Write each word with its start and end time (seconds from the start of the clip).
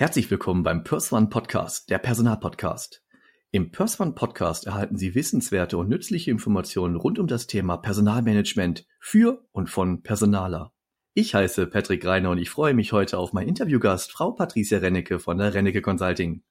Herzlich 0.00 0.30
willkommen 0.30 0.62
beim 0.62 0.84
PersOne 0.84 1.26
Podcast, 1.26 1.90
der 1.90 1.98
Personalpodcast. 1.98 3.02
Im 3.50 3.72
PersOne 3.72 4.12
Podcast 4.12 4.66
erhalten 4.66 4.96
Sie 4.96 5.16
wissenswerte 5.16 5.76
und 5.76 5.88
nützliche 5.88 6.30
Informationen 6.30 6.94
rund 6.94 7.18
um 7.18 7.26
das 7.26 7.48
Thema 7.48 7.78
Personalmanagement 7.78 8.86
für 9.00 9.44
und 9.50 9.68
von 9.68 10.04
Personaler. 10.04 10.72
Ich 11.14 11.34
heiße 11.34 11.66
Patrick 11.66 12.06
Reiner 12.06 12.30
und 12.30 12.38
ich 12.38 12.48
freue 12.48 12.74
mich 12.74 12.92
heute 12.92 13.18
auf 13.18 13.32
meinen 13.32 13.48
Interviewgast, 13.48 14.12
Frau 14.12 14.30
Patricia 14.30 14.78
Rennecke 14.78 15.18
von 15.18 15.36
der 15.36 15.52
Rennecke 15.52 15.82
Consulting. 15.82 16.44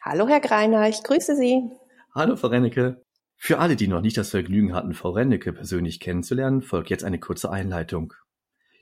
Hallo, 0.00 0.28
Herr 0.28 0.38
Greiner, 0.38 0.88
ich 0.88 1.02
grüße 1.02 1.34
Sie. 1.34 1.60
Hallo, 2.14 2.36
Frau 2.36 2.46
Rennecke. 2.46 3.02
Für 3.36 3.58
alle, 3.58 3.74
die 3.74 3.88
noch 3.88 4.00
nicht 4.00 4.16
das 4.16 4.30
Vergnügen 4.30 4.74
hatten, 4.74 4.94
Frau 4.94 5.10
Rennecke 5.10 5.52
persönlich 5.52 5.98
kennenzulernen, 5.98 6.62
folgt 6.62 6.88
jetzt 6.90 7.02
eine 7.02 7.18
kurze 7.18 7.50
Einleitung. 7.50 8.14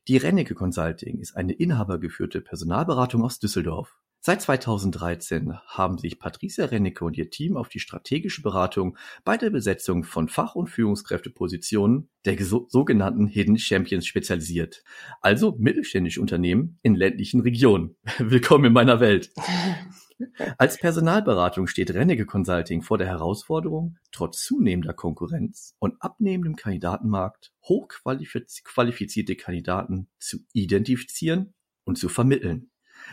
Die 0.08 0.18
Rennecke 0.18 0.54
Consulting 0.54 1.20
ist 1.20 1.38
eine 1.38 1.54
inhabergeführte 1.54 2.42
Personalberatung 2.42 3.24
aus 3.24 3.38
Düsseldorf. 3.38 3.96
Seit 4.22 4.42
2013 4.42 5.54
haben 5.66 5.96
sich 5.96 6.18
Patricia 6.18 6.66
Rennecke 6.66 7.06
und 7.06 7.16
ihr 7.16 7.30
Team 7.30 7.56
auf 7.56 7.70
die 7.70 7.80
strategische 7.80 8.42
Beratung 8.42 8.98
bei 9.24 9.38
der 9.38 9.48
Besetzung 9.48 10.04
von 10.04 10.28
Fach- 10.28 10.54
und 10.54 10.68
Führungskräftepositionen 10.68 12.10
der 12.26 12.36
sogenannten 12.38 13.26
Hidden 13.26 13.56
Champions 13.56 14.04
spezialisiert. 14.04 14.84
Also 15.22 15.56
mittelständische 15.58 16.20
Unternehmen 16.20 16.78
in 16.82 16.96
ländlichen 16.96 17.40
Regionen. 17.40 17.96
Willkommen 18.18 18.66
in 18.66 18.72
meiner 18.74 19.00
Welt. 19.00 19.32
Als 20.58 20.76
Personalberatung 20.76 21.66
steht 21.66 21.94
Rennecke 21.94 22.26
Consulting 22.26 22.82
vor 22.82 22.98
der 22.98 23.06
Herausforderung, 23.06 23.96
trotz 24.12 24.44
zunehmender 24.44 24.92
Konkurrenz 24.92 25.74
und 25.78 25.94
abnehmendem 26.02 26.56
Kandidatenmarkt 26.56 27.54
hochqualifizierte 27.64 29.36
Kandidaten 29.36 30.08
zu 30.18 30.40
identifizieren 30.52 31.54
und 31.84 31.96
zu 31.96 32.10
vermitteln. 32.10 32.69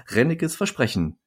Renneckes 0.08 0.56
Versprechen. 0.56 1.18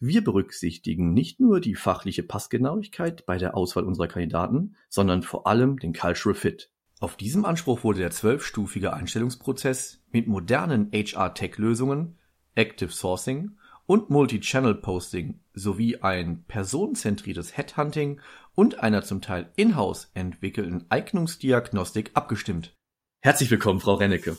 Wir 0.00 0.24
berücksichtigen 0.24 1.12
nicht 1.12 1.40
nur 1.40 1.60
die 1.60 1.74
fachliche 1.74 2.22
Passgenauigkeit 2.22 3.26
bei 3.26 3.36
der 3.36 3.54
Auswahl 3.56 3.84
unserer 3.84 4.08
Kandidaten, 4.08 4.76
sondern 4.88 5.22
vor 5.22 5.46
allem 5.46 5.78
den 5.78 5.92
Cultural 5.92 6.34
Fit. 6.34 6.70
Auf 7.00 7.16
diesem 7.16 7.44
Anspruch 7.44 7.84
wurde 7.84 8.00
der 8.00 8.10
zwölfstufige 8.10 8.92
Einstellungsprozess 8.92 10.02
mit 10.10 10.26
modernen 10.26 10.90
HR-Tech-Lösungen, 10.92 12.18
Active 12.54 12.90
Sourcing 12.90 13.56
und 13.86 14.08
Multi-Channel 14.08 14.76
Posting 14.76 15.40
sowie 15.52 15.96
ein 15.96 16.44
personenzentriertes 16.44 17.56
Headhunting 17.56 18.20
und 18.54 18.80
einer 18.80 19.02
zum 19.02 19.20
Teil 19.20 19.50
in-house 19.56 20.10
entwickelten 20.14 20.86
Eignungsdiagnostik 20.90 22.12
abgestimmt. 22.14 22.76
Herzlich 23.20 23.50
willkommen, 23.50 23.80
Frau 23.80 23.94
Rennecke. 23.94 24.36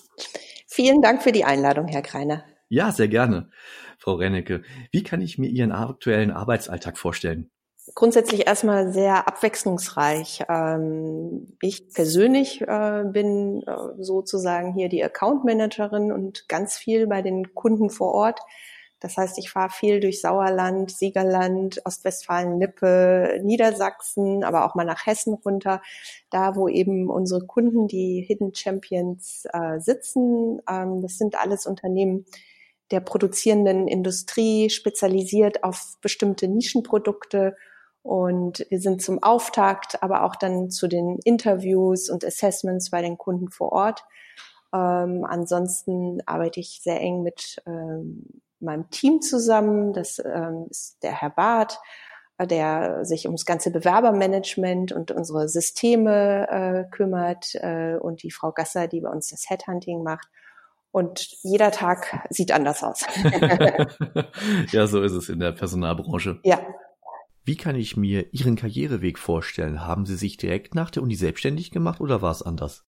Vielen 0.68 1.02
Dank 1.02 1.22
für 1.22 1.32
die 1.32 1.44
Einladung, 1.44 1.88
Herr 1.88 2.02
Greiner. 2.02 2.44
Ja, 2.72 2.94
sehr 2.94 3.10
gerne, 3.10 3.50
Frau 3.98 4.14
Rennecke. 4.14 4.62
Wie 4.94 5.04
kann 5.04 5.20
ich 5.20 5.38
mir 5.38 5.50
Ihren 5.50 5.74
aktuellen 5.74 6.32
Arbeitsalltag 6.32 6.98
vorstellen? 6.98 7.52
Grundsätzlich 7.96 8.48
erstmal 8.48 8.94
sehr 8.94 9.28
abwechslungsreich. 9.28 10.46
Ähm, 10.48 11.58
ich 11.62 11.94
persönlich 11.94 12.62
äh, 12.62 13.04
bin 13.12 13.62
äh, 13.64 13.76
sozusagen 14.02 14.74
hier 14.74 14.88
die 14.88 15.04
Account 15.04 15.44
Managerin 15.44 16.14
und 16.14 16.48
ganz 16.48 16.78
viel 16.78 17.08
bei 17.08 17.22
den 17.22 17.54
Kunden 17.54 17.90
vor 17.90 18.14
Ort. 18.14 18.40
Das 19.02 19.18
heißt, 19.18 19.38
ich 19.38 19.50
fahre 19.50 19.72
viel 19.72 20.00
durch 20.00 20.22
Sauerland, 20.22 20.92
Siegerland, 20.92 21.82
Ostwestfalen-Lippe, 21.84 23.42
Niedersachsen, 23.44 24.46
aber 24.46 24.66
auch 24.66 24.76
mal 24.76 24.86
nach 24.86 25.06
Hessen 25.06 25.34
runter, 25.34 25.82
da 26.30 26.56
wo 26.56 26.70
eben 26.70 27.10
unsere 27.10 27.46
Kunden, 27.46 27.90
die 27.90 28.22
Hidden 28.22 28.56
Champions, 28.56 29.44
äh, 29.52 29.80
sitzen. 29.82 30.62
Ähm, 30.70 31.02
das 31.02 31.18
sind 31.18 31.36
alles 31.36 31.66
Unternehmen, 31.66 32.26
der 32.92 33.00
produzierenden 33.00 33.88
Industrie, 33.88 34.70
spezialisiert 34.70 35.64
auf 35.64 35.98
bestimmte 36.02 36.48
Nischenprodukte. 36.48 37.56
Und 38.04 38.66
wir 38.70 38.80
sind 38.80 39.02
zum 39.02 39.22
Auftakt, 39.22 40.02
aber 40.02 40.24
auch 40.24 40.36
dann 40.36 40.70
zu 40.70 40.88
den 40.88 41.20
Interviews 41.24 42.10
und 42.10 42.26
Assessments 42.26 42.90
bei 42.90 43.02
den 43.02 43.18
Kunden 43.18 43.50
vor 43.50 43.72
Ort. 43.72 44.04
Ähm, 44.74 45.26
ansonsten 45.26 46.22
arbeite 46.26 46.60
ich 46.60 46.82
sehr 46.82 47.00
eng 47.00 47.24
mit 47.24 47.62
ähm, 47.66 48.42
meinem 48.60 48.90
Team 48.90 49.22
zusammen. 49.22 49.94
Das 49.94 50.20
ähm, 50.20 50.68
ist 50.70 51.04
der 51.04 51.12
Herr 51.14 51.30
Barth, 51.30 51.80
äh, 52.38 52.48
der 52.48 53.06
sich 53.06 53.26
ums 53.26 53.46
ganze 53.46 53.72
Bewerbermanagement 53.72 54.92
und 54.92 55.12
unsere 55.12 55.50
Systeme 55.50 56.48
äh, 56.50 56.96
kümmert 56.96 57.56
äh, 57.56 57.98
und 57.98 58.24
die 58.24 58.32
Frau 58.32 58.52
Gasser, 58.52 58.88
die 58.88 59.02
bei 59.02 59.10
uns 59.10 59.30
das 59.30 59.50
Headhunting 59.50 60.04
macht. 60.04 60.28
Und 60.92 61.26
jeder 61.42 61.72
Tag 61.72 62.28
sieht 62.30 62.52
anders 62.52 62.84
aus. 62.84 63.06
ja, 64.72 64.88
so 64.88 65.02
ist 65.02 65.14
es 65.14 65.30
in 65.30 65.40
der 65.40 65.54
Personalbranche. 65.54 66.40
Ja. 66.44 66.60
Wie 67.44 67.56
kann 67.56 67.76
ich 67.76 67.98
mir 67.98 68.34
Ihren 68.34 68.56
Karriereweg 68.56 69.18
vorstellen? 69.18 69.86
Haben 69.86 70.06
Sie 70.06 70.16
sich 70.16 70.38
direkt 70.38 70.76
nach 70.76 70.92
der 70.92 71.02
Uni 71.02 71.16
selbstständig 71.16 71.72
gemacht 71.72 72.02
oder 72.02 72.22
war 72.22 72.32
es 72.32 72.42
anders? 72.42 72.84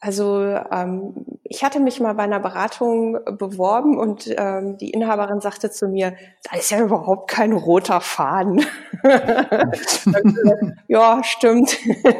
Also 0.00 0.38
ähm, 0.70 1.14
ich 1.44 1.64
hatte 1.64 1.80
mich 1.80 1.98
mal 1.98 2.12
bei 2.12 2.24
einer 2.24 2.40
Beratung 2.40 3.18
beworben 3.38 3.96
und 3.96 4.28
ähm, 4.36 4.76
die 4.76 4.90
Inhaberin 4.90 5.40
sagte 5.40 5.70
zu 5.70 5.88
mir, 5.88 6.14
da 6.42 6.58
ist 6.58 6.70
ja 6.70 6.82
überhaupt 6.82 7.30
kein 7.30 7.54
roter 7.54 8.02
Faden. 8.02 8.66
ja, 10.88 11.22
stimmt. 11.24 11.78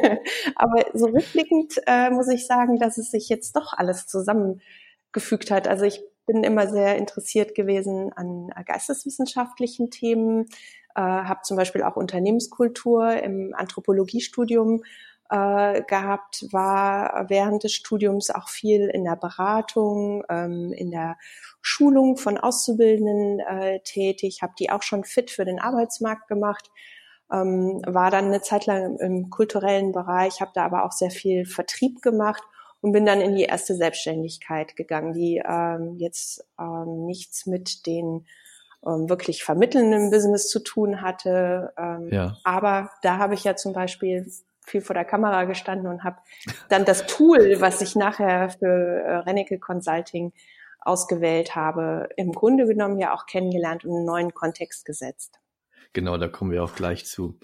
Aber 0.57 0.85
so 0.95 1.07
rückblickend 1.07 1.75
äh, 1.87 2.09
muss 2.09 2.29
ich 2.29 2.47
sagen, 2.47 2.79
dass 2.79 2.97
es 2.97 3.11
sich 3.11 3.29
jetzt 3.29 3.55
doch 3.55 3.75
alles 3.75 4.07
zusammen 4.07 4.63
gefügt 5.15 5.51
hat. 5.51 5.67
Also 5.67 5.87
ich 5.87 6.03
bin 6.27 6.45
immer 6.45 6.69
sehr 6.69 6.97
interessiert 6.97 7.55
gewesen 7.55 8.13
an 8.15 8.51
geisteswissenschaftlichen 8.67 9.91
Themen, 9.91 10.47
äh, 10.95 11.01
habe 11.01 11.41
zum 11.43 11.57
Beispiel 11.57 11.83
auch 11.83 11.97
Unternehmenskultur 11.97 13.11
im 13.23 13.55
Anthropologiestudium 13.55 14.83
äh, 15.31 15.83
gehabt, 15.83 16.47
war 16.53 17.27
während 17.29 17.65
des 17.65 17.73
Studiums 17.73 18.31
auch 18.31 18.49
viel 18.49 18.89
in 18.89 19.05
der 19.05 19.17
Beratung, 19.17 20.23
ähm, 20.29 20.73
in 20.73 20.91
der 20.91 21.17
Schulung 21.63 22.17
von 22.17 22.39
Auszubildenden 22.39 23.41
äh, 23.41 23.81
tätig, 23.81 24.41
habe 24.43 24.53
die 24.59 24.71
auch 24.71 24.83
schon 24.83 25.05
fit 25.05 25.31
für 25.31 25.45
den 25.45 25.61
Arbeitsmarkt 25.61 26.29
gemacht, 26.29 26.71
ähm, 27.33 27.81
war 27.87 28.11
dann 28.11 28.27
eine 28.27 28.43
Zeit 28.43 28.67
lang 28.67 28.99
im 28.99 29.31
kulturellen 29.31 29.93
Bereich, 29.93 30.41
habe 30.41 30.53
da 30.55 30.65
aber 30.65 30.85
auch 30.85 30.93
sehr 30.93 31.11
viel 31.11 31.47
Vertrieb 31.47 32.03
gemacht 32.03 32.43
und 32.85 32.93
bin 32.93 33.07
dann 33.07 33.23
in 33.23 33.35
die 33.35 33.45
erste 33.45 33.75
Selbstständigkeit 33.75 34.77
gegangen, 34.77 35.15
die 35.15 35.43
ähm, 35.43 35.97
jetzt 35.97 36.47
ähm, 36.61 37.07
nichts 37.07 37.47
mit 37.47 37.87
den 37.87 38.27
ähm, 38.87 39.09
wirklich 39.09 39.43
vermittelnden 39.43 40.11
Business 40.11 40.51
zu 40.51 40.61
tun 40.61 41.01
hatte. 41.01 41.73
Ähm, 41.79 42.11
ja. 42.13 42.37
Aber 42.45 42.91
da 43.01 43.17
habe 43.17 43.33
ich 43.33 43.43
ja 43.43 43.57
zum 43.57 43.73
Beispiel 43.73 44.31
viel 44.67 44.83
vor 44.83 44.93
der 44.93 45.07
Kamera 45.07 45.45
gestanden 45.45 45.87
und 45.87 46.05
habe 46.05 46.19
dann 46.69 46.85
das 46.85 47.07
Tool, 47.07 47.57
was 47.59 47.81
ich 47.81 47.97
nachher 47.97 48.51
für 48.51 48.67
äh, 48.67 49.17
Rennecke 49.17 49.59
Consulting 49.59 50.35
ausgewählt 50.81 51.57
habe, 51.57 52.11
im 52.19 52.33
Grunde 52.33 52.67
genommen 52.67 52.99
ja 52.99 53.15
auch 53.15 53.25
kennengelernt 53.25 53.87
und 53.87 53.97
einen 53.97 54.05
neuen 54.05 54.35
Kontext 54.35 54.85
gesetzt. 54.85 55.41
Genau, 55.95 56.19
da 56.19 56.29
kommen 56.29 56.51
wir 56.51 56.63
auch 56.63 56.75
gleich 56.75 57.07
zu. 57.07 57.39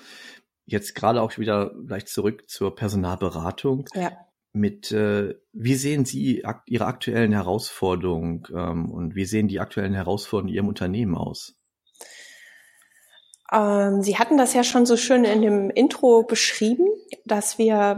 Jetzt 0.67 0.95
gerade 0.95 1.23
auch 1.23 1.39
wieder 1.39 1.73
gleich 1.87 2.05
zurück 2.05 2.51
zur 2.51 2.75
Personalberatung. 2.75 3.87
Ja 3.95 4.11
mit, 4.53 4.91
äh, 4.93 5.35
wie 5.53 5.75
sehen 5.75 6.05
Sie 6.05 6.45
ak 6.45 6.63
Ihre 6.67 6.87
aktuellen 6.87 7.33
Herausforderungen 7.33 8.43
ähm, 8.55 8.91
und 8.91 9.15
wie 9.15 9.25
sehen 9.25 9.49
die 9.49 9.61
aktuellen 9.61 9.95
Herausforderungen 9.95 10.51
in 10.51 10.55
Ihrem 10.57 10.69
Unternehmen 10.69 11.17
aus? 11.17 11.60
Ähm, 13.53 14.03
Sie 14.03 14.17
hatten 14.17 14.39
das 14.39 14.55
ja 14.55 14.63
schon 14.63 14.87
so 14.87 14.97
schön 14.97 15.25
in 15.25 15.43
dem 15.43 15.71
Intro 15.71 16.23
beschrieben, 16.23 16.87
dass 17.25 17.59
wir 17.59 17.97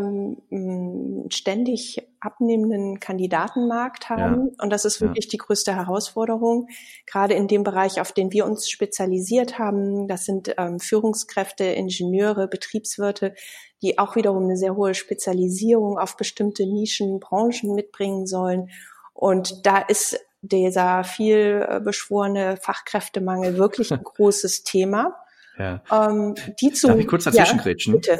ähm, 0.50 1.26
ständig 1.30 2.08
abnehmenden 2.20 3.00
Kandidatenmarkt 3.00 4.08
haben. 4.08 4.50
Ja. 4.56 4.62
Und 4.62 4.70
das 4.70 4.84
ist 4.84 5.00
wirklich 5.00 5.26
ja. 5.26 5.30
die 5.32 5.38
größte 5.38 5.74
Herausforderung, 5.74 6.68
gerade 7.06 7.34
in 7.34 7.48
dem 7.48 7.64
Bereich, 7.64 8.00
auf 8.00 8.12
den 8.12 8.32
wir 8.32 8.46
uns 8.46 8.70
spezialisiert 8.70 9.58
haben. 9.58 10.08
Das 10.08 10.24
sind 10.24 10.54
ähm, 10.56 10.80
Führungskräfte, 10.80 11.64
Ingenieure, 11.64 12.48
Betriebswirte, 12.48 13.34
die 13.82 13.98
auch 13.98 14.16
wiederum 14.16 14.44
eine 14.44 14.56
sehr 14.56 14.76
hohe 14.76 14.94
Spezialisierung 14.94 15.98
auf 15.98 16.16
bestimmte 16.16 16.64
Nischen, 16.64 17.20
Branchen 17.20 17.74
mitbringen 17.74 18.26
sollen. 18.26 18.70
Und 19.12 19.66
da 19.66 19.78
ist 19.78 20.18
dieser 20.40 21.04
viel 21.04 21.66
äh, 21.68 21.80
beschworene 21.80 22.56
Fachkräftemangel 22.56 23.58
wirklich 23.58 23.92
ein 23.92 24.02
großes 24.04 24.64
Thema. 24.64 25.21
Ja. 25.58 25.82
Ähm, 25.90 26.34
die 26.60 26.72
zu, 26.72 26.88
Darf 26.88 26.98
ich 26.98 27.06
kurz 27.06 27.24
dazwischen 27.24 27.58
ja, 27.58 27.62
grätschen? 27.62 27.94
Bitte. 27.94 28.18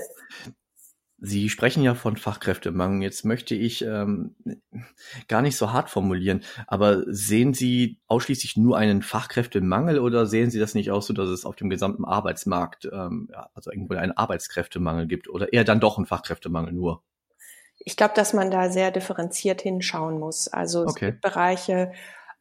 Sie 1.24 1.48
sprechen 1.48 1.84
ja 1.84 1.94
von 1.94 2.16
Fachkräftemangel. 2.16 3.04
Jetzt 3.04 3.24
möchte 3.24 3.54
ich 3.54 3.82
ähm, 3.82 4.34
gar 5.28 5.40
nicht 5.40 5.56
so 5.56 5.72
hart 5.72 5.88
formulieren, 5.88 6.42
aber 6.66 7.04
sehen 7.06 7.54
Sie 7.54 8.00
ausschließlich 8.08 8.56
nur 8.56 8.76
einen 8.76 9.02
Fachkräftemangel 9.02 10.00
oder 10.00 10.26
sehen 10.26 10.50
Sie 10.50 10.58
das 10.58 10.74
nicht 10.74 10.90
auch 10.90 11.02
so, 11.02 11.12
dass 11.12 11.28
es 11.28 11.44
auf 11.44 11.54
dem 11.54 11.70
gesamten 11.70 12.04
Arbeitsmarkt, 12.04 12.90
ähm, 12.92 13.28
ja, 13.30 13.48
also 13.54 13.70
irgendwo 13.70 13.94
einen 13.94 14.10
Arbeitskräftemangel 14.10 15.06
gibt 15.06 15.28
oder 15.28 15.52
eher 15.52 15.62
dann 15.62 15.78
doch 15.78 15.96
einen 15.96 16.06
Fachkräftemangel 16.06 16.72
nur? 16.72 17.04
Ich 17.78 17.96
glaube, 17.96 18.14
dass 18.14 18.32
man 18.32 18.50
da 18.50 18.68
sehr 18.68 18.90
differenziert 18.90 19.62
hinschauen 19.62 20.18
muss. 20.18 20.48
Also 20.48 20.82
es 20.84 20.90
okay. 20.90 21.12
gibt 21.12 21.20
Bereiche, 21.20 21.92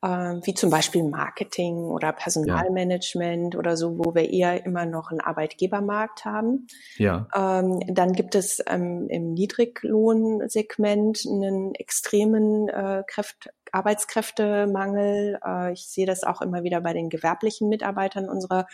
wie 0.07 0.53
zum 0.53 0.69
Beispiel 0.69 1.03
Marketing 1.03 1.77
oder 1.86 2.12
Personalmanagement 2.12 3.53
ja. 3.53 3.59
oder 3.59 3.77
so, 3.77 4.00
wo 4.00 4.15
wir 4.15 4.31
eher 4.31 4.65
immer 4.65 4.86
noch 4.86 5.12
einen 5.12 5.21
Arbeitgebermarkt 5.21 6.25
haben. 6.25 6.68
Ja. 6.98 7.27
Ähm, 7.36 7.81
dann 7.88 8.13
gibt 8.13 8.33
es 8.36 8.63
ähm, 8.68 9.07
im 9.09 9.33
Niedriglohnsegment 9.33 11.25
einen 11.30 11.75
extremen 11.75 12.68
äh, 12.69 13.03
Kräft 13.06 13.50
Arbeitskräftemangel. 13.71 15.39
Äh, 15.45 15.74
ich 15.74 15.88
sehe 15.88 16.06
das 16.06 16.24
auch 16.24 16.42
immer 16.42 16.63
wieder 16.63 16.81
bei 16.81 16.94
den 16.94 17.09
gewerblichen 17.09 17.69
Mitarbeitern 17.69 18.27
unserer 18.30 18.68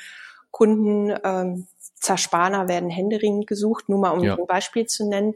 Kunden. 0.51 1.13
Ähm, 1.23 1.67
Zerspaner 1.95 2.67
werden 2.67 2.89
händeringend 2.89 3.47
gesucht, 3.47 3.89
nur 3.89 3.99
mal 3.99 4.11
um 4.11 4.23
ja. 4.23 4.35
ein 4.35 4.47
Beispiel 4.47 4.85
zu 4.85 5.07
nennen. 5.07 5.33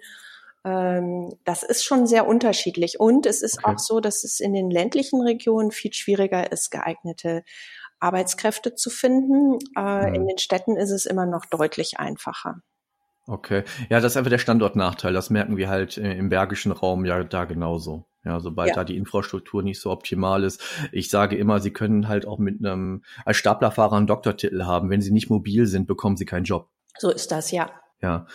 Ähm, 0.63 1.33
das 1.43 1.63
ist 1.63 1.83
schon 1.83 2.07
sehr 2.07 2.27
unterschiedlich. 2.27 2.99
Und 2.99 3.25
es 3.25 3.41
ist 3.41 3.59
okay. 3.59 3.73
auch 3.73 3.79
so, 3.79 3.99
dass 3.99 4.23
es 4.23 4.39
in 4.39 4.53
den 4.53 4.69
ländlichen 4.69 5.21
Regionen 5.21 5.71
viel 5.71 5.93
schwieriger 5.93 6.51
ist, 6.51 6.69
geeignete 6.69 7.43
Arbeitskräfte 7.99 8.75
zu 8.75 8.89
finden. 8.89 9.59
Äh, 9.77 10.09
mhm. 10.09 10.15
In 10.15 10.27
den 10.27 10.37
Städten 10.37 10.75
ist 10.77 10.91
es 10.91 11.05
immer 11.05 11.25
noch 11.25 11.45
deutlich 11.45 11.99
einfacher. 11.99 12.61
Okay. 13.27 13.63
Ja, 13.89 13.99
das 13.99 14.13
ist 14.13 14.17
einfach 14.17 14.31
der 14.31 14.39
Standortnachteil. 14.39 15.13
Das 15.13 15.29
merken 15.29 15.57
wir 15.57 15.69
halt 15.69 15.97
äh, 15.97 16.13
im 16.13 16.29
bergischen 16.29 16.71
Raum 16.71 17.05
ja 17.05 17.23
da 17.23 17.45
genauso. 17.45 18.07
Ja, 18.23 18.39
sobald 18.39 18.69
ja. 18.69 18.75
da 18.75 18.83
die 18.83 18.97
Infrastruktur 18.97 19.63
nicht 19.63 19.79
so 19.79 19.89
optimal 19.89 20.43
ist. 20.43 20.61
Ich 20.91 21.09
sage 21.09 21.35
immer, 21.37 21.59
Sie 21.59 21.71
können 21.71 22.07
halt 22.07 22.27
auch 22.27 22.37
mit 22.37 22.63
einem, 22.63 23.03
als 23.25 23.37
Staplerfahrer 23.37 23.95
einen 23.95 24.05
Doktortitel 24.05 24.63
haben. 24.63 24.91
Wenn 24.91 25.01
Sie 25.01 25.11
nicht 25.11 25.31
mobil 25.31 25.65
sind, 25.65 25.87
bekommen 25.87 26.17
Sie 26.17 26.25
keinen 26.25 26.43
Job. 26.43 26.69
So 26.99 27.09
ist 27.09 27.31
das, 27.31 27.51
ja. 27.51 27.71
Ja. 28.01 28.27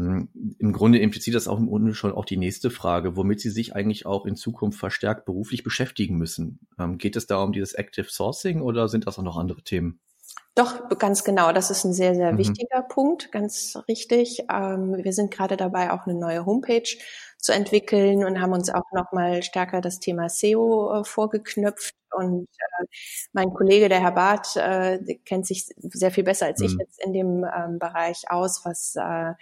Hm, 0.00 0.56
Im 0.58 0.72
Grunde 0.72 0.98
impliziert 0.98 1.36
das 1.36 1.46
auch 1.46 1.58
im 1.58 1.66
Grunde 1.66 1.94
schon 1.94 2.12
auch 2.12 2.24
die 2.24 2.38
nächste 2.38 2.70
Frage, 2.70 3.16
womit 3.16 3.40
Sie 3.40 3.50
sich 3.50 3.76
eigentlich 3.76 4.06
auch 4.06 4.24
in 4.24 4.34
Zukunft 4.34 4.78
verstärkt 4.78 5.26
beruflich 5.26 5.62
beschäftigen 5.62 6.16
müssen. 6.16 6.60
Ähm, 6.78 6.96
geht 6.96 7.16
es 7.16 7.26
da 7.26 7.42
um 7.42 7.52
dieses 7.52 7.74
Active 7.74 8.08
Sourcing 8.08 8.62
oder 8.62 8.88
sind 8.88 9.06
das 9.06 9.18
auch 9.18 9.22
noch 9.22 9.36
andere 9.36 9.62
Themen? 9.62 10.00
Doch, 10.54 10.88
ganz 10.98 11.22
genau. 11.24 11.52
Das 11.52 11.70
ist 11.70 11.84
ein 11.84 11.92
sehr, 11.92 12.14
sehr 12.14 12.32
mhm. 12.32 12.38
wichtiger 12.38 12.82
Punkt, 12.82 13.30
ganz 13.30 13.78
richtig. 13.88 14.44
Ähm, 14.50 14.96
wir 14.96 15.12
sind 15.12 15.30
gerade 15.30 15.56
dabei, 15.56 15.92
auch 15.92 16.06
eine 16.06 16.18
neue 16.18 16.46
Homepage 16.46 16.88
zu 17.38 17.52
entwickeln 17.52 18.24
und 18.24 18.40
haben 18.40 18.52
uns 18.52 18.70
auch 18.70 18.90
nochmal 18.92 19.42
stärker 19.42 19.80
das 19.80 20.00
Thema 20.00 20.28
SEO 20.28 21.00
äh, 21.00 21.04
vorgeknüpft. 21.04 21.94
Und 22.12 22.48
äh, 22.58 22.84
mein 23.32 23.52
Kollege, 23.52 23.88
der 23.88 24.00
Herr 24.00 24.12
Barth, 24.12 24.56
äh, 24.56 24.98
kennt 25.24 25.46
sich 25.46 25.66
sehr 25.76 26.10
viel 26.10 26.24
besser 26.24 26.46
als 26.46 26.60
mhm. 26.60 26.66
ich 26.66 26.76
jetzt 26.78 27.04
in 27.04 27.12
dem 27.12 27.44
ähm, 27.44 27.78
Bereich 27.78 28.30
aus, 28.30 28.64
was 28.64 28.96
äh, 28.96 29.34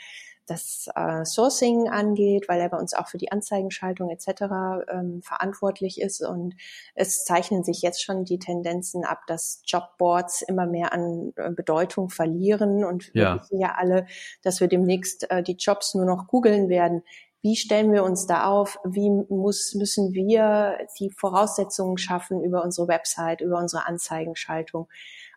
das 0.49 0.89
äh, 0.95 1.25
Sourcing 1.25 1.89
angeht, 1.89 2.49
weil 2.49 2.61
er 2.61 2.69
bei 2.69 2.79
uns 2.79 2.95
auch 2.95 3.09
für 3.09 3.19
die 3.19 3.31
Anzeigenschaltung 3.31 4.11
etc. 4.11 4.43
Ähm, 4.91 5.23
verantwortlich 5.23 6.00
ist. 6.00 6.21
Und 6.21 6.55
es 6.95 7.25
zeichnen 7.25 7.65
sich 7.65 7.83
jetzt 7.83 8.03
schon 8.03 8.25
die 8.25 8.39
Tendenzen 8.39 9.05
ab, 9.05 9.21
dass 9.27 9.62
Jobboards 9.67 10.43
immer 10.43 10.67
mehr 10.67 10.93
an 10.93 11.33
äh, 11.37 11.50
Bedeutung 11.50 12.11
verlieren. 12.11 12.85
Und 12.85 13.15
wir 13.15 13.23
ja. 13.23 13.41
wissen 13.41 13.61
ja 13.61 13.75
alle, 13.77 14.06
dass 14.43 14.61
wir 14.61 14.69
demnächst 14.69 15.31
äh, 15.31 15.43
die 15.43 15.56
Jobs 15.56 15.95
nur 15.95 16.06
noch 16.06 16.27
googeln 16.27 16.69
werden. 16.69 17.03
Wie 17.41 17.55
stellen 17.55 17.93
wir 17.93 18.03
uns 18.03 18.27
da 18.27 18.47
auf? 18.47 18.79
Wie 18.85 19.11
muss, 19.11 19.75
müssen 19.75 20.12
wir 20.12 20.79
die 20.99 21.11
Voraussetzungen 21.11 21.97
schaffen 21.97 22.43
über 22.43 22.65
unsere 22.65 22.89
Website, 22.89 23.41
über 23.41 23.59
unsere 23.59 23.87
Anzeigenschaltung? 23.87 24.89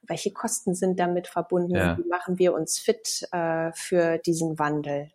Welche 0.03 0.31
Kosten 0.31 0.75
sind 0.75 0.99
damit 0.99 1.27
verbunden, 1.27 1.75
ja. 1.75 1.97
wie 1.97 2.07
machen 2.07 2.39
wir 2.39 2.53
uns 2.53 2.79
fit 2.79 3.27
äh, 3.31 3.71
für 3.73 4.17
diesen 4.17 4.59
Wandel. 4.59 5.11